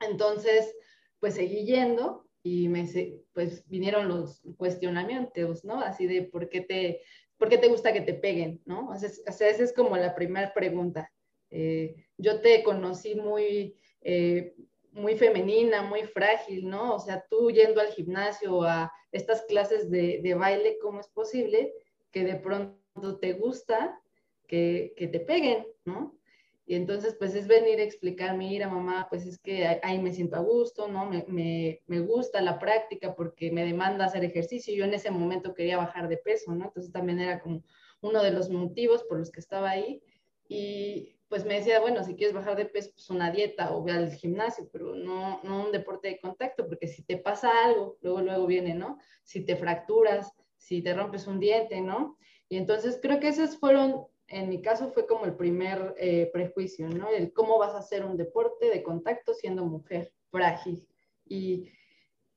[0.00, 0.76] Entonces,
[1.20, 2.86] pues seguí yendo y me,
[3.32, 5.80] pues vinieron los cuestionamientos, ¿no?
[5.80, 7.00] Así de por qué te,
[7.38, 8.90] por qué te gusta que te peguen, ¿no?
[8.90, 11.10] O sea, esa es como la primera pregunta.
[11.50, 14.54] Eh, yo te conocí muy, eh,
[14.92, 16.94] muy femenina, muy frágil, ¿no?
[16.94, 21.72] O sea, tú yendo al gimnasio a estas clases de, de baile, ¿cómo es posible
[22.10, 24.00] que de pronto te gusta
[24.46, 26.18] que, que, te peguen, ¿no?
[26.66, 30.36] Y entonces, pues es venir a explicar, mira, mamá, pues es que ahí me siento
[30.36, 31.08] a gusto, ¿no?
[31.08, 34.74] Me, me, me, gusta la práctica porque me demanda hacer ejercicio.
[34.74, 36.66] Yo en ese momento quería bajar de peso, ¿no?
[36.66, 37.62] Entonces también era como
[38.02, 40.02] uno de los motivos por los que estaba ahí.
[40.46, 43.92] Y pues me decía, bueno, si quieres bajar de peso, pues una dieta o ve
[43.92, 48.22] al gimnasio, pero no, no un deporte de contacto, porque si te pasa algo, luego,
[48.22, 48.98] luego viene, ¿no?
[49.24, 52.16] Si te fracturas, si te rompes un diente, ¿no?
[52.48, 56.88] Y entonces creo que esos fueron, en mi caso fue como el primer eh, prejuicio,
[56.88, 57.10] ¿no?
[57.10, 60.86] El cómo vas a hacer un deporte de contacto siendo mujer frágil.
[61.26, 61.70] Y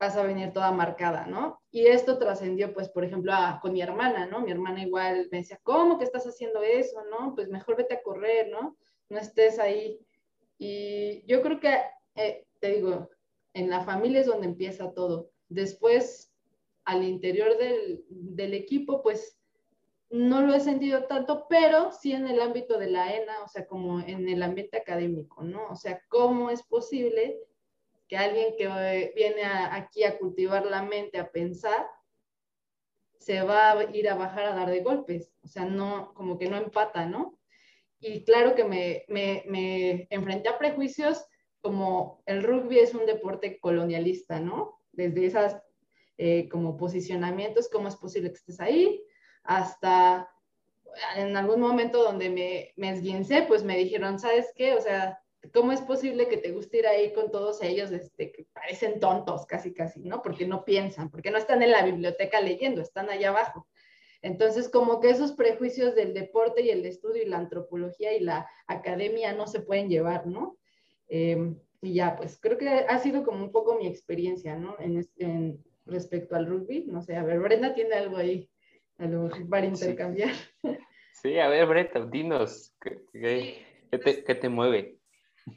[0.02, 1.62] vas a venir toda marcada, ¿no?
[1.70, 3.32] Y esto trascendió, pues, por ejemplo,
[3.62, 4.42] con mi hermana, ¿no?
[4.42, 7.36] Mi hermana igual me decía, ¿cómo que estás haciendo eso, no?
[7.36, 8.76] Pues mejor vete a correr, ¿no?
[9.10, 10.00] No estés ahí.
[10.58, 11.78] Y yo creo que,
[12.16, 13.12] eh, te digo,
[13.54, 15.30] en la familia es donde empieza todo.
[15.50, 16.34] Después,
[16.84, 19.38] al interior del, del equipo, pues
[20.10, 23.68] no lo he sentido tanto, pero sí en el ámbito de la ENA, o sea,
[23.68, 25.68] como en el ambiente académico, ¿no?
[25.70, 27.40] O sea, ¿cómo es posible
[28.12, 31.88] que alguien que viene aquí a cultivar la mente, a pensar,
[33.18, 35.32] se va a ir a bajar a dar de golpes?
[35.46, 37.40] O sea, no, como que no empata, ¿no?
[38.02, 41.26] Y claro que me, me, me enfrenté a prejuicios
[41.62, 44.82] como el rugby es un deporte colonialista, ¿no?
[44.92, 45.62] Desde esas
[46.18, 49.02] eh, como posicionamientos, ¿cómo es posible que estés ahí?
[49.44, 50.30] Hasta
[51.16, 54.74] en algún momento donde me, me esguincé, pues me dijeron, ¿sabes qué?
[54.74, 55.18] O sea,
[55.54, 59.46] ¿cómo es posible que te guste ir ahí con todos ellos este, que parecen tontos
[59.46, 60.22] casi, casi, ¿no?
[60.22, 63.68] Porque no piensan, porque no están en la biblioteca leyendo, están allá abajo.
[64.22, 68.48] Entonces, como que esos prejuicios del deporte y el estudio y la antropología y la
[68.68, 70.58] academia no se pueden llevar, ¿no?
[71.08, 74.76] Em, y ya, pues creo que ha sido como un poco mi experiencia, ¿no?
[74.80, 76.86] En, respecto al rugby.
[76.88, 78.48] No sé, a ver, Brenda tiene algo ahí
[79.50, 80.34] para intercambiar.
[81.14, 85.01] Sí, a ver, Brenda, dinos, ¿qué, te, pues qué te mueve?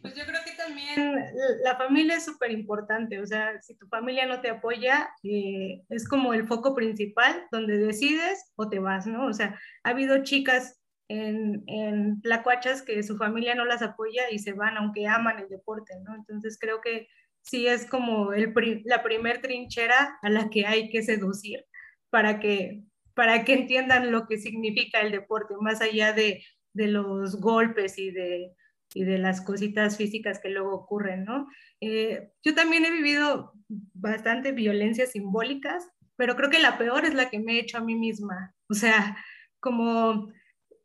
[0.00, 1.14] Pues yo creo que también
[1.62, 6.08] la familia es súper importante, o sea, si tu familia no te apoya, eh, es
[6.08, 9.26] como el foco principal donde decides o te vas, ¿no?
[9.26, 14.38] O sea, ha habido chicas en, en Tlacuachas que su familia no las apoya y
[14.38, 16.14] se van aunque aman el deporte, ¿no?
[16.14, 17.08] Entonces creo que
[17.42, 18.54] sí es como el,
[18.84, 21.64] la primer trinchera a la que hay que seducir
[22.08, 27.38] para que, para que entiendan lo que significa el deporte, más allá de, de los
[27.40, 28.54] golpes y de,
[28.94, 31.48] y de las cositas físicas que luego ocurren, ¿no?
[31.80, 35.86] Eh, yo también he vivido bastante violencias simbólicas,
[36.16, 38.54] pero creo que la peor es la que me he hecho a mí misma.
[38.70, 39.16] O sea,
[39.60, 40.32] como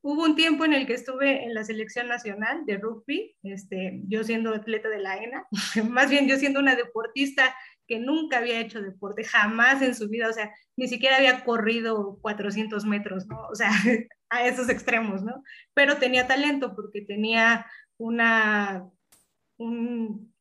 [0.01, 4.23] hubo un tiempo en el que estuve en la selección nacional de rugby, este, yo
[4.23, 5.45] siendo atleta de la ENA,
[5.89, 7.55] más bien yo siendo una deportista
[7.87, 12.19] que nunca había hecho deporte, jamás en su vida, o sea, ni siquiera había corrido
[12.21, 13.47] 400 metros, ¿no?
[13.51, 13.71] O sea,
[14.29, 15.43] a esos extremos, ¿no?
[15.73, 17.65] Pero tenía talento porque tenía
[17.99, 18.91] un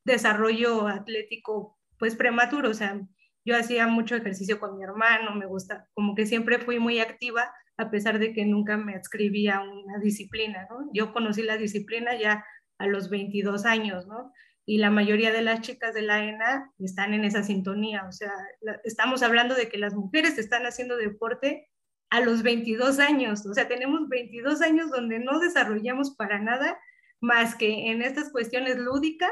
[0.03, 2.99] desarrollo atlético pues prematuro, o sea,
[3.45, 7.51] yo hacía mucho ejercicio con mi hermano, me gusta, como que siempre fui muy activa,
[7.77, 10.89] a pesar de que nunca me adscribía a una disciplina, ¿no?
[10.93, 12.45] Yo conocí la disciplina ya
[12.77, 14.31] a los 22 años, ¿no?
[14.65, 18.31] Y la mayoría de las chicas de la ENA están en esa sintonía, o sea,
[18.83, 21.69] estamos hablando de que las mujeres están haciendo deporte
[22.09, 26.77] a los 22 años, o sea, tenemos 22 años donde no desarrollamos para nada
[27.21, 29.31] más que en estas cuestiones lúdicas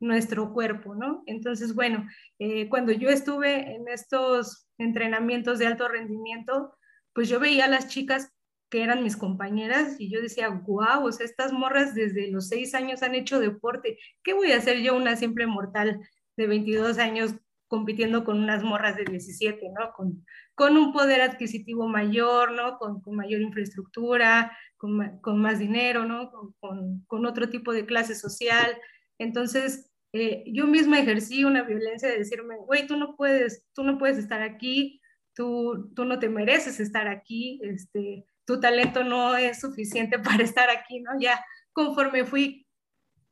[0.00, 1.22] nuestro cuerpo, ¿no?
[1.26, 2.06] Entonces, bueno,
[2.38, 6.74] eh, cuando yo estuve en estos entrenamientos de alto rendimiento,
[7.12, 8.32] pues yo veía a las chicas
[8.70, 12.74] que eran mis compañeras y yo decía, wow, o sea, estas morras desde los seis
[12.74, 16.00] años han hecho deporte, ¿qué voy a hacer yo una simple mortal
[16.36, 17.34] de 22 años
[17.66, 19.92] compitiendo con unas morras de 17, ¿no?
[19.92, 20.24] Con,
[20.54, 22.78] con un poder adquisitivo mayor, ¿no?
[22.78, 26.30] Con, con mayor infraestructura, con, con, más dinero, ¿no?
[26.58, 28.74] Con, con, otro tipo de clase social.
[29.18, 33.98] Entonces, eh, yo misma ejercí una violencia de decirme, güey, tú no puedes, tú no
[33.98, 35.02] puedes estar aquí,
[35.34, 40.70] tú, tú no te mereces estar aquí, este, tu talento no es suficiente para estar
[40.70, 41.10] aquí, ¿no?
[41.20, 42.66] Ya conforme fui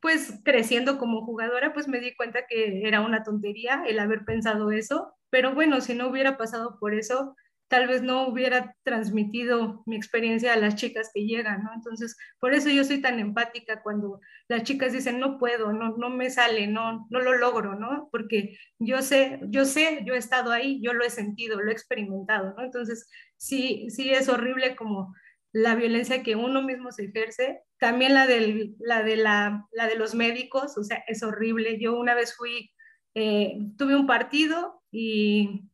[0.01, 4.71] pues creciendo como jugadora, pues me di cuenta que era una tontería el haber pensado
[4.71, 7.35] eso, pero bueno, si no hubiera pasado por eso,
[7.69, 11.71] tal vez no hubiera transmitido mi experiencia a las chicas que llegan, ¿no?
[11.73, 16.09] Entonces, por eso yo soy tan empática cuando las chicas dicen, no puedo, no, no
[16.09, 18.09] me sale, no, no lo logro, ¿no?
[18.11, 21.73] Porque yo sé, yo sé, yo he estado ahí, yo lo he sentido, lo he
[21.73, 22.63] experimentado, ¿no?
[22.63, 23.07] Entonces,
[23.37, 25.13] sí, sí es horrible como
[25.51, 29.95] la violencia que uno mismo se ejerce, también la, del, la, de, la, la de
[29.95, 31.79] los médicos, o sea, es horrible.
[31.79, 32.71] Yo una vez fui,
[33.13, 35.68] eh, tuve un partido y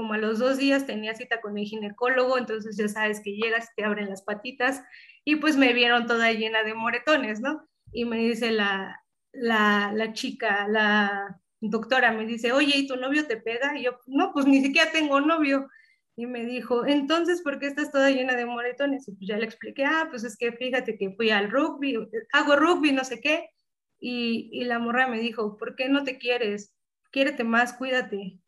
[0.00, 3.68] como a los dos días tenía cita con mi ginecólogo, entonces ya sabes que llegas,
[3.76, 4.82] te abren las patitas
[5.26, 7.68] y pues me vieron toda llena de moretones, ¿no?
[7.92, 8.98] Y me dice la,
[9.30, 13.76] la, la chica, la doctora, me dice, oye, ¿y tu novio te pega?
[13.76, 15.68] Y yo, no, pues ni siquiera tengo novio.
[16.16, 19.06] Y me dijo, entonces, ¿por qué estás toda llena de moretones?
[19.06, 22.56] Y pues ya le expliqué, ah, pues es que fíjate que fui al rugby, hago
[22.56, 23.50] rugby, no sé qué.
[23.98, 26.74] Y, y la morra me dijo, ¿por qué no te quieres?
[27.10, 28.40] Quiérete más, cuídate.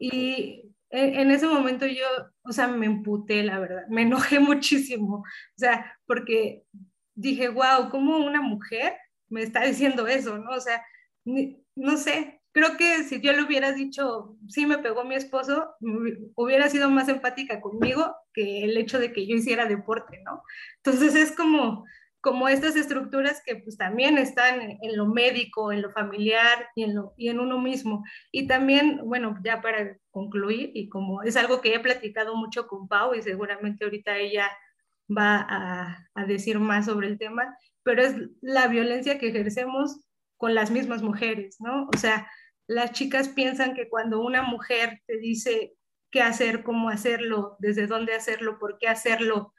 [0.00, 2.04] Y en, ese momento yo,
[2.42, 5.24] o sea, me emputé, la verdad, me enojé muchísimo, o
[5.56, 6.64] sea, porque
[7.14, 8.94] dije, wow, ¿cómo una mujer
[9.28, 10.50] me está diciendo eso, no?
[10.50, 10.84] O sea,
[11.24, 15.74] no sé, creo que si yo le hubiera dicho, sí me pegó mi esposo,
[16.34, 20.42] hubiera sido más empática conmigo que el hecho de que yo hiciera deporte, ¿no?
[20.84, 21.86] Entonces es como,
[22.20, 26.94] como estas estructuras que pues también están en, lo médico, en lo familiar y en,
[26.94, 28.04] lo, y en uno mismo.
[28.30, 32.86] Y también, bueno, ya para concluir, y como es algo que he platicado mucho con
[32.86, 34.48] Pau y seguramente ahorita ella
[35.10, 35.46] va
[36.14, 40.00] a, decir más sobre el tema, pero es la violencia que ejercemos
[40.36, 41.88] con las mismas mujeres, ¿no?
[41.92, 42.30] O sea,
[42.68, 45.74] las chicas piensan que cuando una mujer te dice
[46.10, 49.52] qué hacer, cómo hacerlo, desde dónde hacerlo, por qué hacerlo,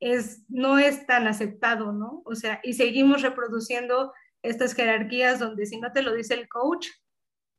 [0.00, 2.22] es, no es tan aceptado, ¿no?
[2.24, 4.12] O sea, y seguimos reproduciendo
[4.42, 6.88] estas jerarquías donde si no te lo dice el coach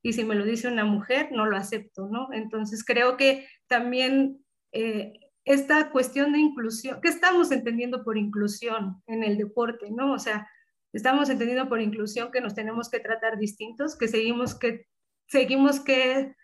[0.06, 2.30] y si me lo dice una mujer, no lo acepto, ¿no?
[2.32, 5.14] Entonces creo que también eh,
[5.46, 10.14] esta cuestión de inclusión, ¿qué estamos entendiendo por inclusión en el deporte, ¿no?
[10.14, 10.48] O sea,
[10.94, 14.88] estamos entendiendo por inclusión que nos tenemos que tratar distintos, que seguimos que,
[15.28, 16.36] seguimos que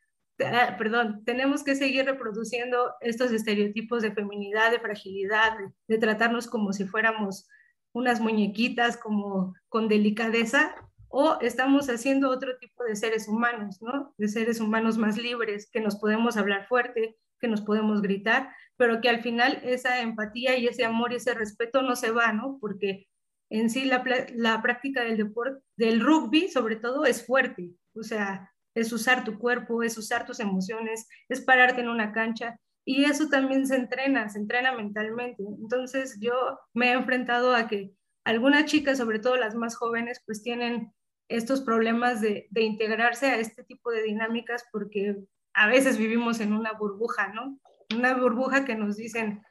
[0.43, 5.53] Ah, perdón, tenemos que seguir reproduciendo estos estereotipos de feminidad, de fragilidad,
[5.87, 7.47] de, tratarnos como si fuéramos
[7.93, 10.73] unas muñequitas, como con delicadeza,
[11.11, 14.13] o estamos haciendo otro tipo de seres humanos, ¿no?
[14.17, 19.01] De seres humanos más libres, que nos podemos hablar fuerte, que nos podemos gritar, pero
[19.01, 22.57] que al final esa empatía y ese amor y ese respeto no se va, ¿no?
[22.61, 23.07] Porque
[23.49, 24.03] en sí la,
[24.35, 29.37] la práctica del deporte, del rugby sobre todo, es fuerte, o sea, es usar tu
[29.37, 34.29] cuerpo, es usar tus emociones, es pararte en una cancha y eso también se entrena,
[34.29, 35.43] se entrena mentalmente.
[35.43, 36.33] Entonces yo
[36.73, 37.93] me he enfrentado a que
[38.23, 40.93] algunas chicas, sobre todo las más jóvenes, pues tienen
[41.35, 45.17] estos problemas de, integrarse a este tipo de dinámicas porque
[45.53, 47.59] a veces vivimos en una burbuja, ¿no?
[47.95, 49.43] Una burbuja que nos dicen,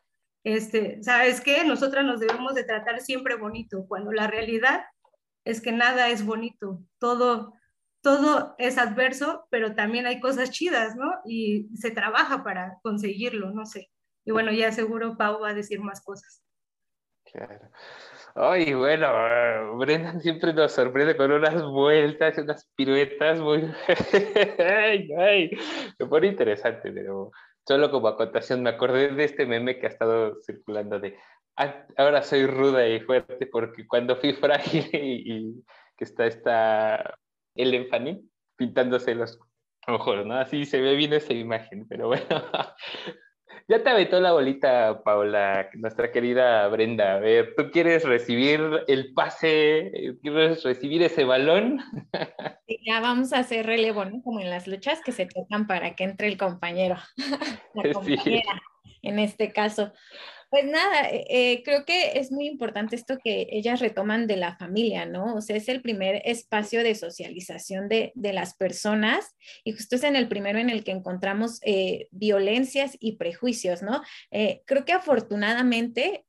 [0.44, 1.64] este, ¿sabes qué?
[1.64, 4.84] Nosotras nos debemos de tratar siempre bonito, cuando la realidad
[5.44, 7.54] es que nada es bonito, todo
[8.02, 11.12] todo es adverso, pero también hay cosas chidas, ¿no?
[11.24, 13.90] Y se trabaja para conseguirlo, no sé.
[14.24, 16.42] Y bueno, ya seguro Pau va a decir más cosas.
[17.24, 17.70] Claro.
[18.34, 19.08] Ay, bueno,
[19.78, 23.70] Brendan siempre nos sorprende con unas vueltas, unas piruetas muy...
[24.58, 25.50] ay, ay,
[25.98, 27.30] me pone interesante, pero
[27.66, 31.16] solo como acotación me acordé de este meme que ha estado circulando de
[31.56, 35.64] ah, ahora soy ruda y fuerte porque cuando fui frágil y, y
[35.96, 37.18] que está esta
[37.54, 39.38] el Enfani pintándose los
[39.86, 40.34] ojos, ¿no?
[40.34, 42.26] Así se ve bien esa imagen, pero bueno.
[43.68, 47.14] Ya te aventó la bolita, Paula, nuestra querida Brenda.
[47.14, 50.16] A ver, ¿tú quieres recibir el pase?
[50.22, 51.80] ¿Quieres recibir ese balón?
[52.86, 54.22] ya vamos a hacer relevo, ¿no?
[54.22, 56.96] Como en las luchas que se tocan para que entre el compañero.
[57.74, 58.62] la compañera,
[59.02, 59.92] en este caso.
[60.50, 64.56] Pues nada, eh, eh, creo que es muy importante esto que ellas retoman de la
[64.56, 65.36] familia, ¿no?
[65.36, 70.16] O sea, es el primer espacio de socialización de, las personas y justo es en
[70.16, 74.02] el primero en el que encontramos eh, violencias y prejuicios, ¿no?
[74.66, 76.24] creo que afortunadamente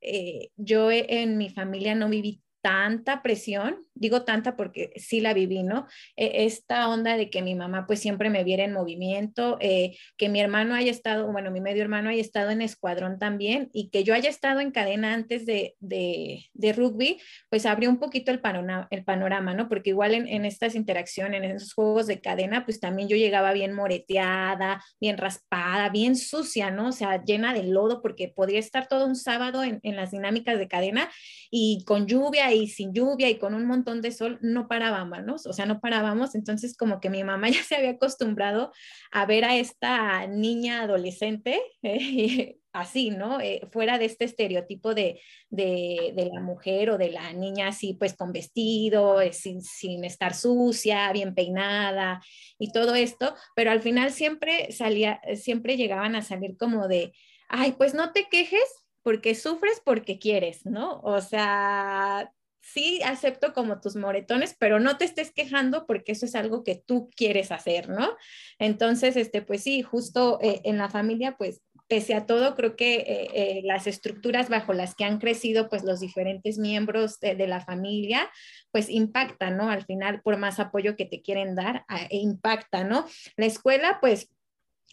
[0.58, 5.88] yo en mi familia no viví tanta presión, digo tanta porque sí la viví, ¿no?
[6.16, 10.30] E, esta onda de que mi mamá pues siempre me viera en movimiento, eh, que
[10.30, 14.04] mi hermano haya estado, bueno, mi medio hermano haya estado en escuadrón también y que
[14.04, 18.88] yo haya estado en cadena antes de, de, rugby, pues abrió un poquito el panorama,
[18.92, 19.68] el panorama ¿no?
[19.68, 23.74] Porque igual en, estas interacciones, en esos juegos de cadena, pues también yo llegaba bien
[23.74, 26.90] moreteada, bien raspada, bien sucia, ¿no?
[26.90, 30.68] O sea, llena de lodo porque podría estar todo un sábado en las dinámicas de
[30.68, 31.10] cadena
[31.50, 35.54] y con lluvia y sin lluvia y con un montón de sol, no parábamos, o
[35.54, 36.36] sea, no parábamos.
[36.36, 38.72] Entonces, como que mi mamá ya se había acostumbrado
[39.12, 43.42] a ver a esta niña adolescente eh, así, ¿no?
[43.42, 47.94] Eh, fuera de este estereotipo de, de, de, la mujer o de la niña así,
[47.94, 52.22] pues con vestido, eh, sin, sin estar sucia, bien peinada
[52.58, 57.12] y todo esto, pero al final siempre salía, siempre llegaban a salir como de,
[57.50, 61.02] ay, pues no te quejes porque sufres porque quieres, ¿no?
[61.04, 62.32] O sea,
[62.62, 66.76] sí acepto como tus moretones, pero no te estés quejando porque eso es algo que
[66.76, 68.16] tú quieres hacer, ¿no?
[68.60, 72.96] Entonces, este, pues sí, justo eh, en la familia, pues pese a todo, creo que
[72.96, 77.60] eh, eh, las estructuras bajo las que han crecido pues los diferentes miembros de, la
[77.60, 78.30] familia,
[78.72, 79.70] pues impactan, ¿no?
[79.70, 83.06] Al final, por más apoyo que te quieren dar, e impacta, ¿no?
[83.36, 84.30] La escuela, pues,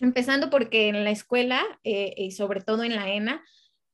[0.00, 3.44] empezando porque en la escuela y sobre todo en la ENA,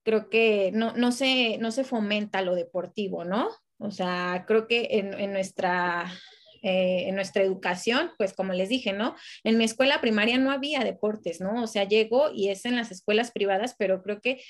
[0.02, 3.50] creo que no, no, se, no se fomenta lo deportivo, ¿no?
[3.78, 6.12] O sea, creo que en, nuestra,
[6.62, 9.14] eh, en nuestra educación, pues como les dije, ¿no?
[9.42, 11.62] En mi escuela primaria no había deportes, ¿no?
[11.62, 14.42] O sea, llego y es en las escuelas privadas, pero creo que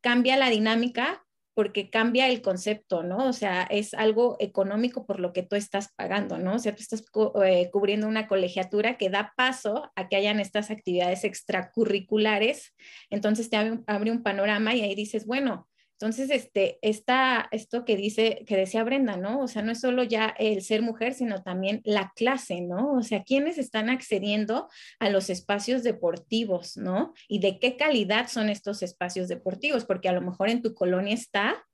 [0.00, 1.24] cambia la dinámica
[1.54, 3.26] porque cambia el concepto, ¿no?
[3.26, 6.54] O sea, es algo económico por lo que tú estás pagando, ¿no?
[6.54, 7.04] O sea, tú estás
[7.44, 12.74] eh, cubriendo una colegiatura que da paso a que hayan estas actividades extracurriculares,
[13.10, 13.56] entonces te
[13.86, 15.68] abre un panorama y ahí dices, bueno,
[16.02, 19.38] Entonces, este, esta, esto que dice, que decía Brenda, ¿no?
[19.38, 22.94] O sea, no es solo ya el ser mujer, sino también la clase, ¿no?
[22.94, 27.14] O sea, quiénes están accediendo a los espacios deportivos, ¿no?
[27.28, 31.14] Y de qué calidad son estos espacios deportivos, porque a lo mejor en tu colonia
[31.14, 31.64] está,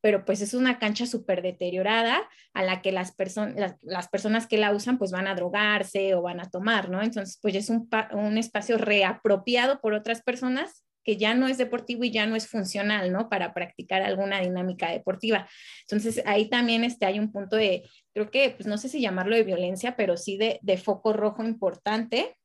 [0.00, 4.58] pero pues es una cancha súper deteriorada a la que las, personas las, personas que
[4.58, 7.02] la usan pues van a drogarse o van a tomar, ¿no?
[7.02, 12.04] Entonces pues es un, un espacio reapropiado por otras personas que ya no es deportivo
[12.04, 13.28] y ya no es funcional, ¿no?
[13.28, 15.48] Para practicar alguna dinámica deportiva.
[15.82, 17.82] Entonces, ahí también este, hay un punto de,
[18.12, 21.44] creo que, pues no sé si llamarlo de violencia, pero sí de, de foco rojo
[21.44, 22.36] importante.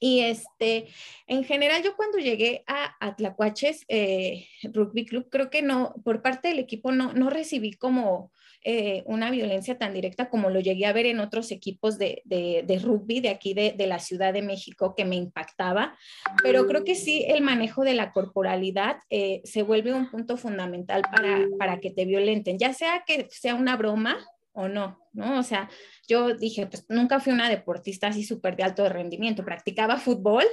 [0.00, 0.88] Y este,
[1.26, 6.48] en general, yo cuando llegué a Atlacuaches eh, Rugby Club, creo que no, por parte
[6.48, 8.32] del equipo no, no recibí como
[8.64, 12.80] eh, una violencia tan directa como lo llegué a ver en otros equipos de, de,
[12.82, 15.96] rugby de aquí de, de, la Ciudad de México que me impactaba,
[16.42, 21.02] pero creo que sí el manejo de la corporalidad eh, se vuelve un punto fundamental
[21.02, 24.16] para, para que te violenten, ya sea que sea una broma
[24.52, 25.38] o no, ¿no?
[25.38, 25.68] O sea,
[26.08, 30.44] yo dije, pues nunca fui una deportista así súper de alto rendimiento, practicaba fútbol,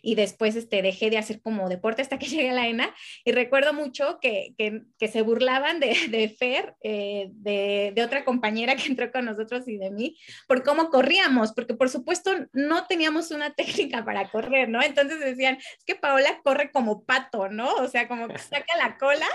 [0.00, 3.32] y después este, dejé de hacer como deporte hasta que llegué a la ENA y
[3.32, 8.86] recuerdo mucho que, que, se burlaban de, de Fer, eh, de, de, otra compañera que
[8.86, 10.16] entró con nosotros y de mí,
[10.48, 14.82] por cómo corríamos, porque por supuesto no teníamos una técnica para correr, ¿no?
[14.82, 17.74] Entonces decían, es que Paola corre como pato, ¿no?
[17.74, 19.26] O sea, como que saca la cola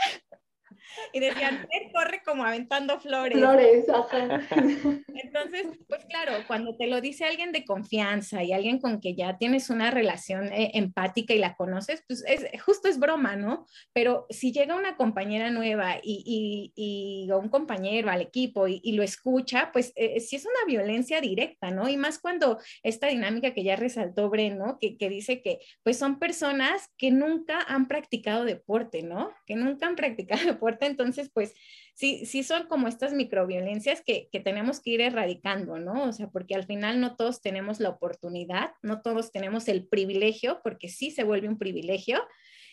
[1.13, 3.37] y decían, él corre como aventando flores.
[3.37, 4.41] Flores, ajá.
[5.07, 9.37] Entonces, pues claro, cuando te lo dice alguien de confianza y alguien con que ya
[9.37, 13.65] tienes una relación eh, empática y la conoces, pues es, justo es broma, ¿no?
[13.93, 19.03] Pero si llega una compañera nueva y, y, y un compañero al equipo y, lo
[19.03, 21.87] escucha, pues eh, sí es una violencia directa, ¿no?
[21.87, 24.79] Y más cuando esta dinámica que ya resaltó Bren, ¿no?
[24.79, 29.33] Que, que dice que pues son personas que nunca han practicado deporte, ¿no?
[29.45, 31.53] Que nunca han practicado deporte entonces, pues
[31.93, 36.03] sí, sí son como estas microviolencias que, que tenemos que ir erradicando, ¿no?
[36.03, 40.61] O sea, porque al final no todos tenemos la oportunidad, no todos tenemos el privilegio,
[40.63, 42.21] porque sí se vuelve un privilegio.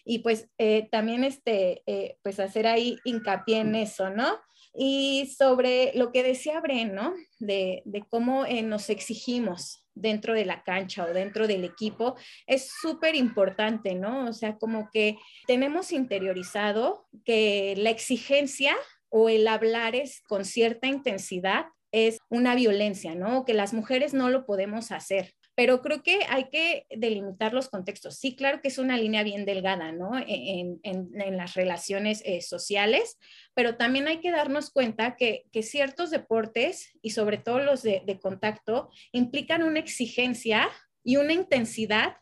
[0.05, 4.39] Y pues eh, también este, eh, pues hacer ahí hincapié en eso, ¿no?
[4.75, 7.15] Y sobre lo que decía Bren, ¿no?
[7.39, 12.17] De, de cómo eh, nos exigimos dentro de la cancha o dentro del equipo
[12.47, 14.29] es súper importante, ¿no?
[14.29, 15.17] O sea, como que
[15.47, 18.77] tenemos interiorizado que la exigencia
[19.09, 23.45] o el hablar es con cierta intensidad es una violencia, ¿no?
[23.45, 28.17] Que las mujeres no lo podemos hacer pero creo que hay que delimitar los contextos.
[28.17, 30.19] Sí, claro que es una línea bien delgada, ¿no?
[30.19, 33.19] E-, en, las relaciones eh, sociales,
[33.55, 38.91] pero también hay que darnos cuenta que, ciertos deportes y sobre todo los de, contacto
[39.13, 40.69] implican una exigencia
[41.03, 42.17] y una intensidad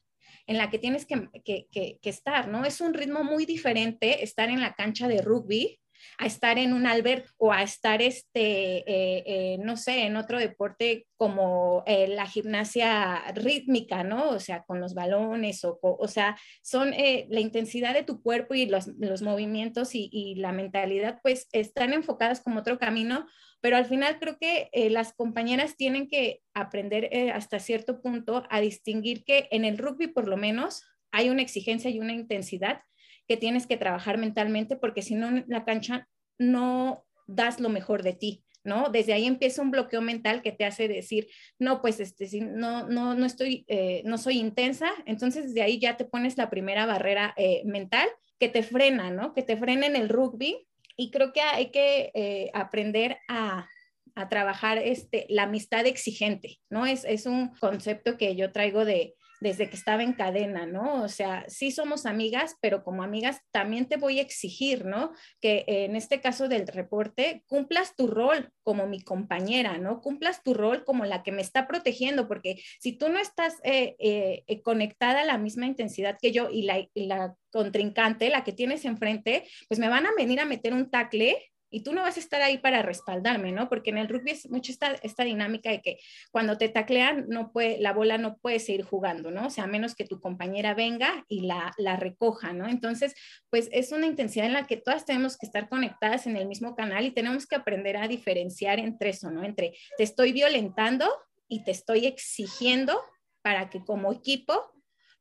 [0.46, 2.64] en la que tienes que, que, estar, ¿no?
[2.64, 5.81] Es un ritmo muy diferente estar en la cancha de rugby
[6.18, 10.38] a estar en un albergue o a estar, este, eh, eh, no sé, en otro
[10.38, 14.30] deporte como eh, la gimnasia rítmica, ¿no?
[14.30, 18.66] O sea, con los balones, o, o sea, son la intensidad de tu cuerpo y
[18.66, 23.26] los, los movimientos y, y, la mentalidad, pues están enfocadas como otro camino,
[23.60, 29.24] pero al final creo que las compañeras tienen que aprender hasta cierto punto a distinguir
[29.24, 30.82] que en el rugby por lo menos
[31.12, 32.80] hay una exigencia y una intensidad
[33.28, 36.08] que tienes que trabajar mentalmente porque si no la cancha
[36.38, 38.44] no das lo mejor de ti.
[38.64, 38.90] ¿no?
[38.90, 43.14] Desde ahí empieza un bloqueo mental que te hace decir, no, pues este, no, no,
[43.14, 47.34] no estoy, eh, no soy intensa, entonces desde ahí ya te pones la primera barrera
[47.36, 48.08] eh, mental
[48.38, 49.34] que te frena, ¿no?
[49.34, 50.66] Que te frena en el rugby
[50.96, 53.68] y creo que hay que eh, aprender a,
[54.14, 56.86] a, trabajar este, la amistad exigente, ¿no?
[56.86, 61.02] Es, es un concepto que yo traigo de, desde que estaba en cadena, ¿no?
[61.02, 65.12] O sea, sí somos amigas, pero como amigas también te voy a exigir, ¿no?
[65.40, 70.00] Que en este caso del reporte, cumplas tu rol como mi compañera, ¿no?
[70.00, 73.96] Cumplas tu rol como la que me está protegiendo, porque si tú no estás eh,
[73.98, 79.44] eh, conectada a la misma intensidad que yo y la contrincante, la que tienes enfrente,
[79.68, 82.42] pues me van a venir a meter un tacle y tú no vas a estar
[82.42, 83.68] ahí para respaldarme, ¿no?
[83.68, 85.98] Porque en el rugby es mucho esta, esta dinámica de que
[86.30, 89.46] cuando te taclean, no puede, la bola no puede seguir jugando, ¿no?
[89.46, 92.68] O sea, a menos que tu compañera venga y la, la recoja, ¿no?
[92.68, 93.14] Entonces,
[93.48, 96.76] pues es una intensidad en la que todas tenemos que estar conectadas en el mismo
[96.76, 99.42] canal y tenemos que aprender a diferenciar entre eso, ¿no?
[99.42, 101.10] Entre te estoy violentando
[101.48, 103.00] y te estoy exigiendo
[103.40, 104.72] para que como equipo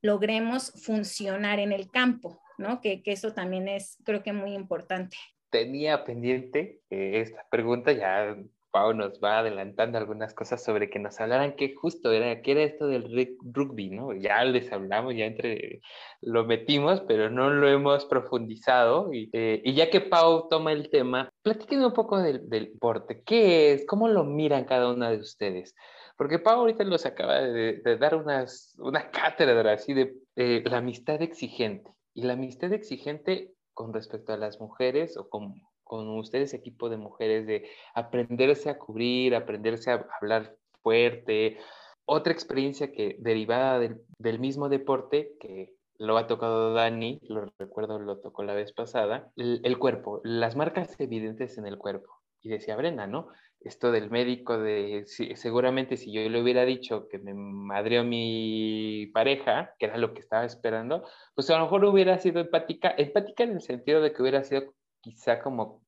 [0.01, 2.81] logremos funcionar en el campo, ¿no?
[2.81, 5.15] Que, que eso también es, creo que muy importante
[5.51, 8.35] tenía pendiente eh, esta pregunta, ya
[8.71, 12.63] Pau nos va adelantando algunas cosas sobre que nos hablaran qué justo era, qué era
[12.63, 14.13] esto del rugby, ¿no?
[14.13, 15.81] Ya les hablamos, ya entre
[16.21, 19.13] lo metimos, pero no lo hemos profundizado.
[19.13, 23.21] Y, eh, y ya que Pau toma el tema, platíquenme un poco del, del, deporte.
[23.25, 23.85] ¿Qué es?
[23.85, 25.75] ¿Cómo lo miran cada una de ustedes?
[26.17, 30.77] Porque Pau ahorita nos acaba de, de dar unas, una cátedra así de eh, la
[30.77, 31.91] amistad exigente.
[32.13, 36.97] Y la amistad exigente con respecto a las mujeres o con, con ustedes, equipo de
[36.97, 41.57] mujeres, de aprenderse a cubrir, aprenderse a hablar fuerte.
[42.05, 47.99] Otra experiencia que derivada del, del mismo deporte, que lo ha tocado Dani, lo recuerdo,
[47.99, 52.09] lo tocó la vez pasada, el, cuerpo, las marcas evidentes en el cuerpo.
[52.41, 53.27] Y decía Brenda, ¿no?
[53.63, 59.11] Esto del médico de, si, seguramente si yo le hubiera dicho que me madreó mi
[59.13, 61.05] pareja, que era lo que estaba esperando,
[61.35, 64.73] pues a lo mejor hubiera sido empática, empática en el sentido de que hubiera sido
[64.99, 65.83] quizá como,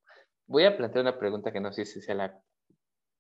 [0.46, 2.40] voy a plantear una pregunta que no sé si sea la,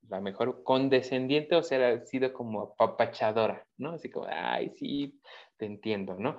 [0.09, 3.93] la mejor, condescendiente o sea, sido como apapachadora, ¿no?
[3.93, 5.19] Así como, ay, sí,
[5.57, 6.37] te entiendo, ¿no?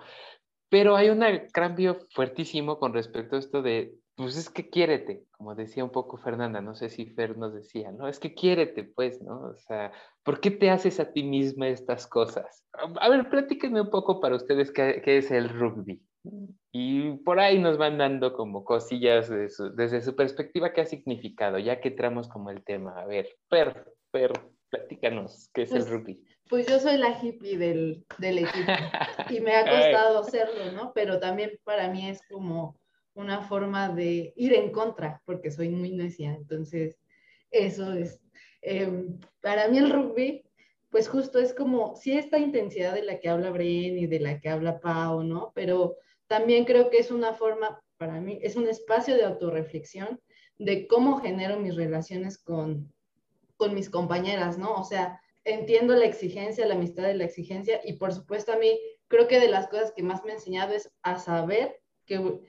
[0.68, 5.54] Pero hay un cambio fuertísimo con respecto a esto de, pues es que quiérete, como
[5.54, 8.06] decía un poco Fernanda, no sé si Fer nos decía, ¿no?
[8.06, 9.40] Es que quiérete, pues, ¿no?
[9.40, 9.92] O sea,
[10.22, 12.64] ¿por qué te haces a ti misma estas cosas?
[12.72, 16.00] A ver, platíquenme un poco para ustedes qué, qué es el rugby.
[16.72, 20.86] Y por ahí nos van dando como cosillas de su, desde su perspectiva, qué ha
[20.86, 22.98] significado, ya que entramos como el tema.
[22.98, 24.32] A ver, Fer, Fer,
[24.70, 26.24] platícanos, ¿qué es pues, el rugby?
[26.48, 28.72] Pues yo soy la hippie del, del equipo
[29.30, 30.92] y me ha costado hacerlo, ¿no?
[30.94, 32.76] Pero también para mí es como
[33.14, 36.98] una forma de ir en contra, porque soy muy necia, entonces
[37.50, 38.20] eso es.
[38.62, 39.06] Eh,
[39.40, 40.44] para mí el rugby,
[40.90, 44.40] pues justo es como, sí, esta intensidad de la que habla Bren y de la
[44.40, 45.52] que habla Pau, ¿no?
[45.54, 45.96] Pero
[46.26, 50.20] también creo que es una forma, para mí, es un espacio de autorreflexión
[50.58, 52.92] de cómo genero mis relaciones con,
[53.56, 54.74] con mis compañeras, ¿no?
[54.74, 58.78] O sea, entiendo la exigencia, la amistad de la exigencia y por supuesto a mí
[59.08, 62.40] creo que de las cosas que más me ha enseñado es a saber que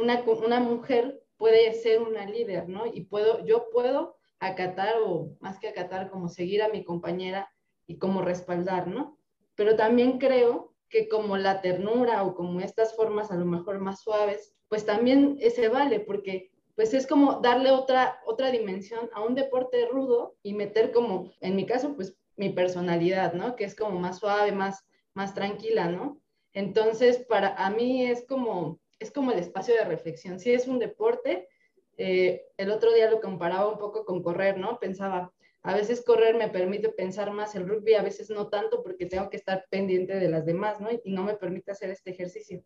[0.00, 2.86] una, una mujer puede ser una líder, ¿no?
[2.86, 7.50] Y puedo, yo puedo acatar o más que acatar, como seguir a mi compañera
[7.86, 9.18] y como respaldar, ¿no?
[9.54, 14.00] Pero también creo que como la ternura o como estas formas a lo mejor más
[14.00, 19.34] suaves, pues también se vale porque pues es como darle otra, otra dimensión a un
[19.34, 23.54] deporte rudo y meter como, en mi caso, pues mi personalidad, ¿no?
[23.54, 26.22] Que es como más suave, más, más tranquila, ¿no?
[26.54, 30.38] Entonces, para a mí es como, es como el espacio de reflexión.
[30.38, 31.48] Si es un deporte,
[31.96, 34.78] eh, el otro día lo comparaba un poco con correr, ¿no?
[34.78, 35.32] Pensaba,
[35.62, 39.28] a veces correr me permite pensar más el rugby, a veces no tanto porque tengo
[39.28, 40.90] que estar pendiente de las demás, ¿no?
[40.90, 42.62] Y no me permite hacer este ejercicio.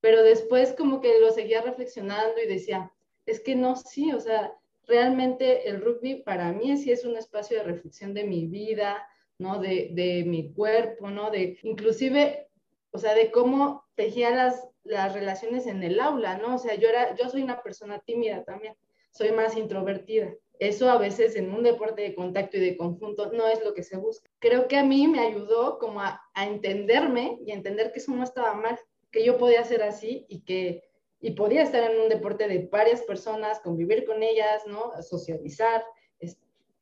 [0.00, 2.92] Pero después como que lo seguía reflexionando y decía,
[3.26, 4.52] es que no, sí, o sea,
[4.86, 9.06] realmente el rugby para mí sí es un espacio de reflexión de mi vida,
[9.38, 9.58] ¿no?
[9.58, 11.30] De, de mi cuerpo, ¿no?
[11.30, 12.48] De inclusive,
[12.90, 16.54] o sea, de cómo tejía las, las relaciones en el aula, ¿no?
[16.54, 18.76] O sea, yo, era, yo soy una persona tímida también,
[19.10, 20.32] soy más introvertida.
[20.60, 23.82] Eso a veces en un deporte de contacto y de conjunto no es lo que
[23.82, 24.30] se busca.
[24.38, 28.12] Creo que a mí me ayudó como a, a entenderme y a entender que eso
[28.12, 28.78] no estaba mal,
[29.10, 30.82] que yo podía ser así y que
[31.20, 34.92] y podía estar en un deporte de varias personas, convivir con ellas, ¿no?
[35.00, 35.82] Socializar,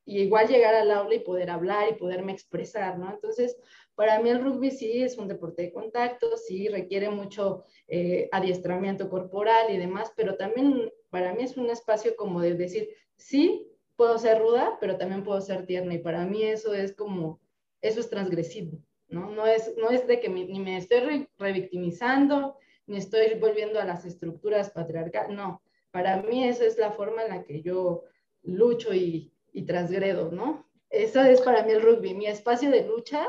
[0.05, 3.11] y igual llegar al aula y poder hablar y poderme expresar, ¿no?
[3.11, 3.57] Entonces,
[3.95, 9.11] para mí el rugby sí es un deporte de contacto, sí requiere mucho eh, adiestramiento
[9.11, 14.18] corporal y demás, pero también para mí es un espacio como de decir, sí, puedo
[14.18, 17.40] ser ruda, pero también puedo ser tierna, y para mí eso es como,
[17.82, 18.78] eso es transgresivo,
[19.09, 19.30] ¿no?
[19.30, 23.84] No es, no es de que me, ni me estoy revictimizando, ni estoy volviendo a
[23.84, 28.05] las estructuras patriarcales, no, para mí esa es la forma en la que yo
[28.43, 30.66] lucho y, y transgredo, ¿no?
[30.88, 33.26] Eso es para mí el rugby, mi espacio de lucha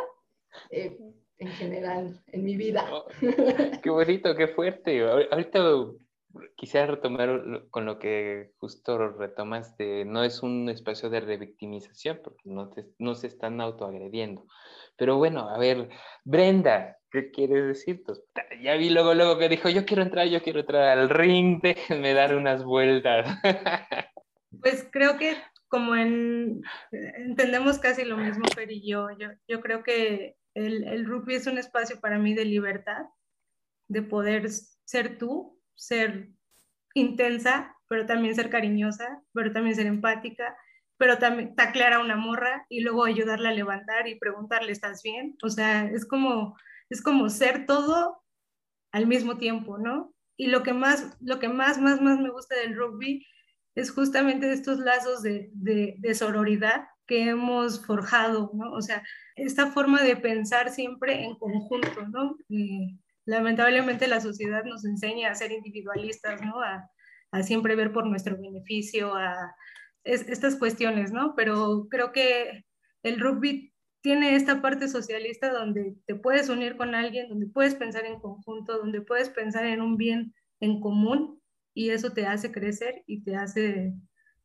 [0.70, 0.98] eh,
[1.38, 2.88] en general, en mi vida.
[2.92, 3.06] Oh,
[3.84, 5.02] qué bonito, qué fuerte.
[5.02, 5.60] Ahorita
[6.56, 12.42] quisiera retomar con lo que justo retomas de no es un espacio de revictimización porque
[12.46, 14.46] no, te, no se están autoagrediendo.
[14.98, 15.90] Pero bueno, a ver,
[16.24, 18.04] Brenda, ¿qué quieres decir?
[18.06, 18.24] Pues,
[18.62, 22.14] ya vi luego, luego que dijo, yo quiero entrar, yo quiero entrar al ring, déjenme
[22.14, 23.28] dar unas vueltas.
[24.62, 25.36] Pues creo que
[25.68, 31.06] como en, entendemos casi lo mismo, Fer y yo, yo, yo creo que el, el
[31.06, 33.06] rugby es un espacio para mí de libertad,
[33.88, 36.30] de poder ser tú, ser
[36.94, 40.56] intensa, pero también ser cariñosa, pero también ser empática,
[40.98, 45.36] pero también taclear a una morra y luego ayudarla a levantar y preguntarle, ¿estás bien?
[45.44, 46.58] O sea, es como,
[46.90, 48.24] es como ser todo
[48.92, 50.14] al mismo tiempo, ¿no?
[50.38, 53.26] Y lo que más, lo que más, más, más me gusta del rugby
[53.76, 58.72] es justamente estos lazos de, de, sororidad que hemos forjado, ¿no?
[58.74, 59.04] O sea,
[59.36, 62.38] esta forma de pensar siempre en conjunto, ¿no?
[63.26, 66.62] lamentablemente la sociedad nos enseña a ser individualistas, ¿no?
[66.62, 66.90] A,
[67.32, 69.56] a siempre ver por nuestro beneficio, a
[70.04, 71.34] estas cuestiones, ¿no?
[71.36, 72.66] Pero creo que
[73.04, 78.06] el rugby tiene esta parte socialista donde te puedes unir con alguien, donde puedes pensar
[78.06, 81.42] en conjunto, donde puedes pensar en un bien en común
[81.74, 83.94] y eso te hace crecer y te hace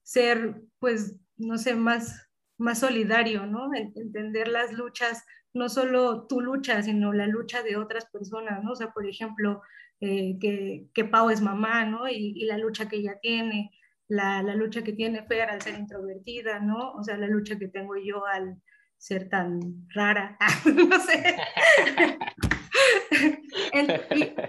[0.02, 2.27] ser, pues, no sé, más,
[2.58, 3.70] más solidario, ¿no?
[3.74, 8.72] Entender las luchas, no solo tu lucha, sino la lucha de otras personas, ¿no?
[8.72, 9.62] O sea, por ejemplo,
[10.00, 12.08] eh, que, que Pau es mamá, ¿no?
[12.08, 13.70] Y, y, la lucha que ella tiene,
[14.08, 16.92] la, la, lucha que tiene Fer al ser introvertida, ¿no?
[16.92, 18.60] O sea, la lucha que tengo yo al
[18.96, 19.60] ser tan
[19.94, 20.36] rara,
[20.66, 21.36] no sé.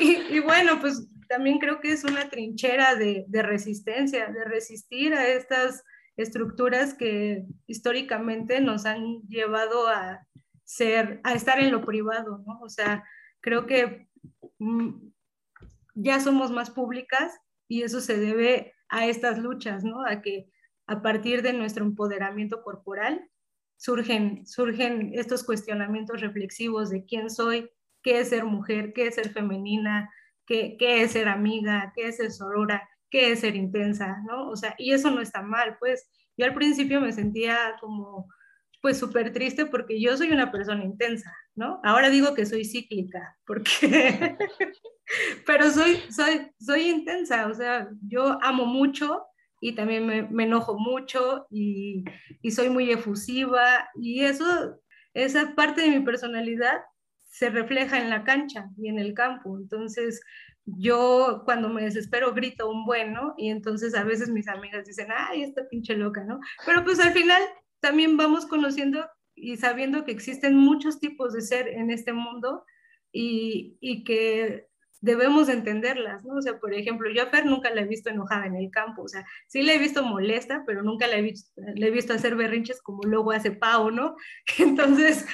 [0.00, 5.14] y, y, bueno, pues también creo que es una trinchera de, de resistencia, de resistir
[5.14, 5.82] a estas
[6.16, 10.26] estructuras que históricamente nos han llevado a
[10.64, 12.60] ser, a estar en lo privado, ¿no?
[12.60, 13.04] O sea,
[13.40, 14.08] creo que
[14.58, 15.10] mm,
[15.94, 17.38] ya somos más públicas
[17.68, 20.06] y eso se debe a estas luchas, ¿no?
[20.06, 20.50] A que
[20.86, 23.28] a partir de nuestro empoderamiento corporal
[23.76, 27.70] surgen, surgen estos cuestionamientos reflexivos de quién soy,
[28.02, 30.10] qué es ser mujer, qué es ser femenina,
[30.46, 34.48] qué, es ser amiga, qué es ser sorora, qué es ser intensa, ¿no?
[34.48, 38.26] O sea, y eso no está mal, pues yo al principio me sentía como,
[38.80, 41.78] pues súper triste porque yo soy una persona intensa, ¿no?
[41.84, 44.36] Ahora digo que soy cíclica, porque,
[45.46, 49.26] pero soy, soy, soy intensa, o sea, yo amo mucho
[49.60, 52.04] y también me, me enojo mucho y,
[52.40, 54.80] y soy muy efusiva y eso,
[55.12, 56.80] esa parte de mi personalidad
[57.28, 59.56] se refleja en la cancha y en el campo.
[59.56, 60.20] Entonces,
[60.64, 65.42] yo cuando me desespero grito un bueno y entonces a veces mis amigas dicen, ay,
[65.42, 66.40] esta pinche loca, ¿no?
[66.64, 67.42] Pero pues al final
[67.80, 72.64] también vamos conociendo y sabiendo que existen muchos tipos de ser en este mundo
[73.10, 74.68] y, y que
[75.02, 76.36] debemos entenderlas, ¿no?
[76.36, 79.02] O sea, por ejemplo, yo a Fer nunca la he visto enojada en el campo,
[79.02, 82.36] o sea, sí la he visto molesta, pero nunca la he visto, he visto hacer
[82.36, 84.14] berrinches como luego hace Pau, ¿no?
[84.58, 85.26] Entonces,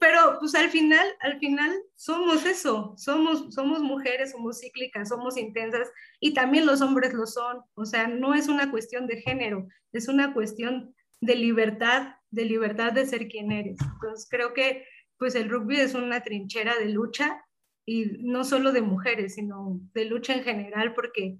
[0.00, 5.92] pero pues al final, al final somos eso, somos, somos mujeres, somos cíclicas, somos intensas
[6.18, 10.08] y también los hombres lo son, o sea, no es una cuestión de género, es
[10.08, 13.76] una cuestión de libertad, de libertad de ser quien eres.
[13.82, 14.86] Entonces, creo que
[15.18, 17.44] pues el rugby es una trinchera de lucha
[17.90, 21.38] y no solo de mujeres, sino de lucha en general, porque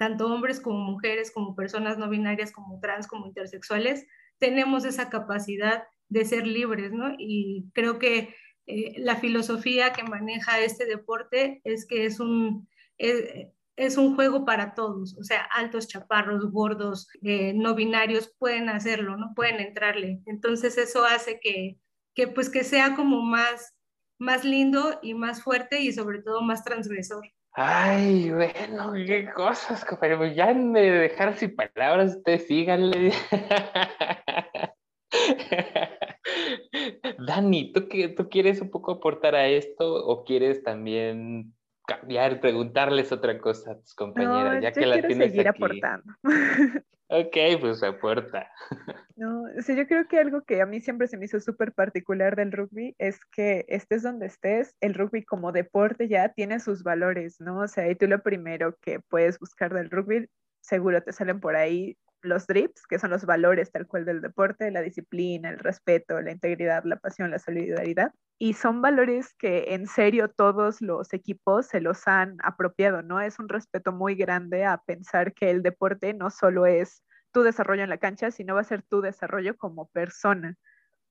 [0.00, 4.04] tanto hombres como mujeres, como personas no binarias, como trans, como intersexuales,
[4.40, 7.14] tenemos esa capacidad de ser libres, ¿no?
[7.18, 8.34] Y creo que
[8.66, 14.74] eh, la filosofía que maneja este deporte es que es un, es, un juego para
[14.74, 19.34] todos, o sea, altos, chaparros, gordos, eh, no binarios pueden hacerlo, ¿no?
[19.36, 20.20] Pueden entrarle.
[20.26, 21.78] Entonces eso hace que,
[22.12, 23.72] que pues que sea como más
[24.22, 27.24] más lindo y más fuerte y sobre todo más transgresor.
[27.54, 33.12] Ay, bueno, qué cosas, pero Ya me dejar sin palabras, ustedes síganle.
[37.26, 41.52] Dani, ¿tú, ¿tú quieres un poco aportar a esto o quieres también
[41.86, 46.14] cambiar, preguntarles otra cosa a tus compañeras, ya que la tienes seguir aportando.
[47.12, 48.50] Ok, pues aporta.
[49.14, 52.34] No, sí, yo creo que algo que a mí siempre se me hizo súper particular
[52.34, 57.38] del rugby es que estés donde estés, el rugby como deporte ya tiene sus valores,
[57.38, 57.60] ¿no?
[57.60, 60.30] O sea, y tú lo primero que puedes buscar del rugby,
[60.62, 64.70] seguro te salen por ahí los drips, que son los valores tal cual del deporte,
[64.70, 68.12] la disciplina, el respeto, la integridad, la pasión, la solidaridad.
[68.38, 73.20] Y son valores que en serio todos los equipos se los han apropiado, ¿no?
[73.20, 77.02] Es un respeto muy grande a pensar que el deporte no solo es
[77.32, 80.56] tu desarrollo en la cancha, sino va a ser tu desarrollo como persona.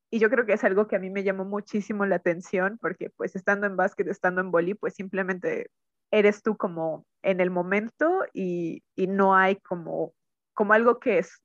[0.10, 3.10] Y yo creo que es algo que a mí me llamó muchísimo la atención, porque
[3.10, 5.72] pues estando en básquet, estando en boli, pues simplemente
[6.12, 10.14] eres tú como en el momento y, y no hay como
[10.54, 11.42] como algo que es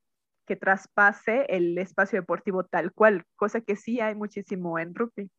[0.47, 5.31] que traspase el espacio deportivo tal cual, cosa que sí hay muchísimo en rugby.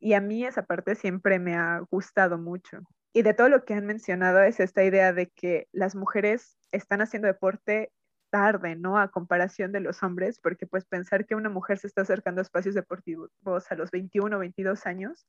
[0.00, 2.80] Y a mí esa parte siempre me ha gustado mucho.
[3.12, 7.02] Y de todo lo que han mencionado es esta idea de que las mujeres están
[7.02, 7.92] haciendo deporte
[8.30, 8.98] tarde, ¿no?
[8.98, 12.42] A comparación de los hombres, porque pues pensar que una mujer se está acercando a
[12.42, 13.30] espacios deportivos
[13.70, 15.26] a los 21 o 22 años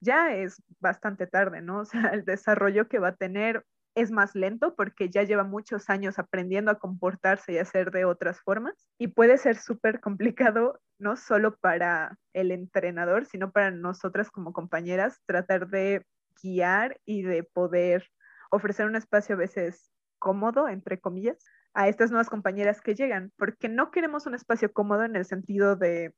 [0.00, 1.80] ya es bastante tarde, ¿no?
[1.80, 3.64] O sea, el desarrollo que va a tener
[3.94, 8.04] es más lento porque ya lleva muchos años aprendiendo a comportarse y a hacer de
[8.04, 14.30] otras formas y puede ser súper complicado no solo para el entrenador, sino para nosotras
[14.30, 16.04] como compañeras tratar de
[16.42, 18.10] guiar y de poder
[18.50, 21.38] ofrecer un espacio a veces cómodo, entre comillas,
[21.74, 25.76] a estas nuevas compañeras que llegan, porque no queremos un espacio cómodo en el sentido
[25.76, 26.14] de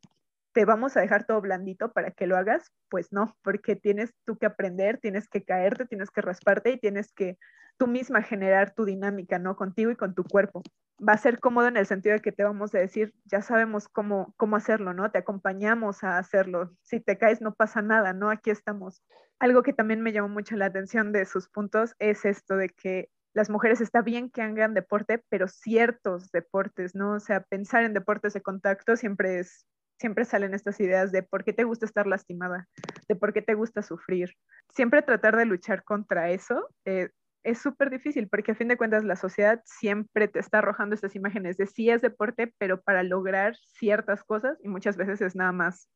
[0.52, 4.38] te vamos a dejar todo blandito para que lo hagas, pues no, porque tienes tú
[4.38, 7.36] que aprender, tienes que caerte, tienes que rasparte y tienes que
[7.76, 9.56] tú misma generar tu dinámica, ¿no?
[9.56, 10.62] Contigo y con tu cuerpo.
[11.06, 13.88] Va a ser cómodo en el sentido de que te vamos a decir, ya sabemos
[13.88, 15.10] cómo, cómo hacerlo, ¿no?
[15.10, 16.74] Te acompañamos a hacerlo.
[16.82, 18.30] Si te caes no pasa nada, ¿no?
[18.30, 19.02] Aquí estamos.
[19.38, 23.10] Algo que también me llamó mucho la atención de sus puntos es esto de que
[23.34, 27.12] las mujeres está bien que hagan deporte, pero ciertos deportes, ¿no?
[27.12, 29.66] O sea, pensar en deportes de contacto siempre es
[29.98, 32.68] siempre salen estas ideas de por qué te gusta estar lastimada,
[33.08, 34.34] de por qué te gusta sufrir.
[34.74, 37.10] Siempre tratar de luchar contra eso eh,
[37.46, 41.14] es súper difícil porque a fin de cuentas la sociedad siempre te está arrojando estas
[41.14, 45.52] imágenes de sí es deporte, pero para lograr ciertas cosas y muchas veces es nada
[45.52, 45.88] más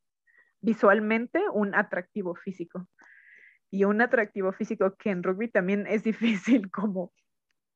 [0.61, 2.87] visualmente un atractivo físico.
[3.69, 7.13] Y un atractivo físico que en rugby también es difícil como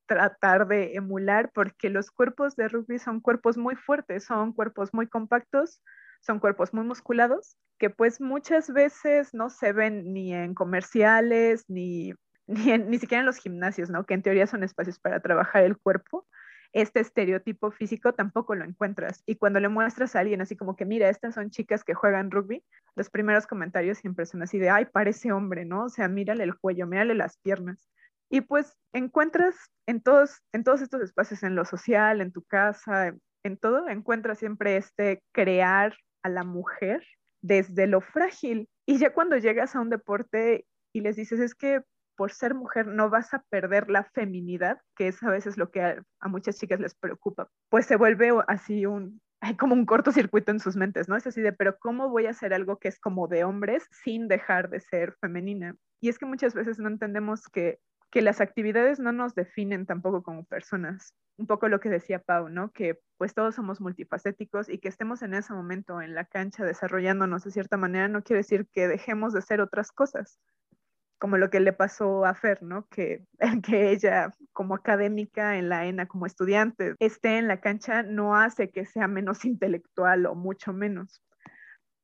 [0.06, 5.08] tratar de emular porque los cuerpos de rugby son cuerpos muy fuertes, son cuerpos muy
[5.08, 5.82] compactos,
[6.20, 12.14] son cuerpos muy musculados que pues muchas veces no se ven ni en comerciales ni,
[12.76, 14.05] ni, ni siquiera en los gimnasios, ¿no?
[14.05, 16.26] Que en teoría son espacios para trabajar el cuerpo.
[16.72, 19.22] Este estereotipo físico tampoco lo encuentras.
[19.26, 22.32] Y cuando le muestras a alguien así como que, mira, estas son chicas que juegan
[22.32, 22.64] rugby,
[22.97, 25.84] los primeros comentarios siempre son así de, ay, parece hombre, ¿no?
[25.84, 27.88] O sea, mírale el cuello, mírale las piernas.
[28.28, 29.55] Y pues encuentras
[29.86, 33.14] en todos, en todos estos espacios, en lo social, en tu casa,
[33.45, 37.07] en todo, encuentras siempre este crear a la mujer
[37.42, 38.68] desde lo frágil.
[38.86, 41.82] Y ya cuando llegas a un deporte y les dices, es que
[42.16, 45.82] por ser mujer no vas a perder la feminidad, que es a veces lo que
[45.82, 50.60] a, muchas chicas les preocupa, pues se vuelve así un, hay como un cortocircuito en
[50.60, 51.16] sus mentes, ¿no?
[51.16, 54.28] Es así de, pero ¿cómo voy a hacer algo que es como de hombres sin
[54.28, 55.76] dejar de ser femenina?
[56.00, 57.78] Y es que muchas veces no entendemos que
[58.14, 61.12] que las actividades no nos definen tampoco como personas.
[61.36, 62.70] Un poco lo que decía Pau, ¿no?
[62.70, 67.42] Que pues todos somos multifacéticos y que estemos en ese momento en la cancha desarrollándonos
[67.42, 70.38] de cierta manera no quiere decir que dejemos de ser otras cosas,
[71.24, 72.86] como lo que le pasó a Fer, ¿no?
[72.90, 73.24] Que,
[73.66, 78.68] que ella como académica en la ENA, como estudiante, esté en la cancha no hace
[78.68, 81.22] que sea menos intelectual o mucho menos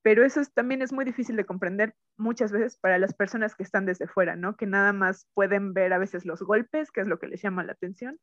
[0.01, 3.85] pero eso también es muy difícil de comprender muchas veces para las personas que están
[3.85, 4.57] desde fuera, ¿no?
[4.57, 7.63] Que nada más pueden ver a veces los golpes, que es lo que les llama
[7.63, 8.19] la atención.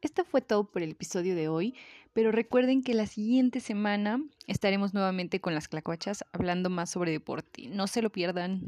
[0.00, 1.74] Esto fue todo por el episodio de hoy,
[2.12, 7.68] pero recuerden que la siguiente semana estaremos nuevamente con las clacuachas hablando más sobre deporte.
[7.68, 8.62] No se lo pierdan.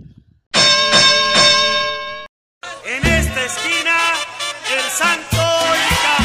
[2.84, 3.96] En esta esquina,
[4.76, 5.36] el santo
[5.76, 6.19] y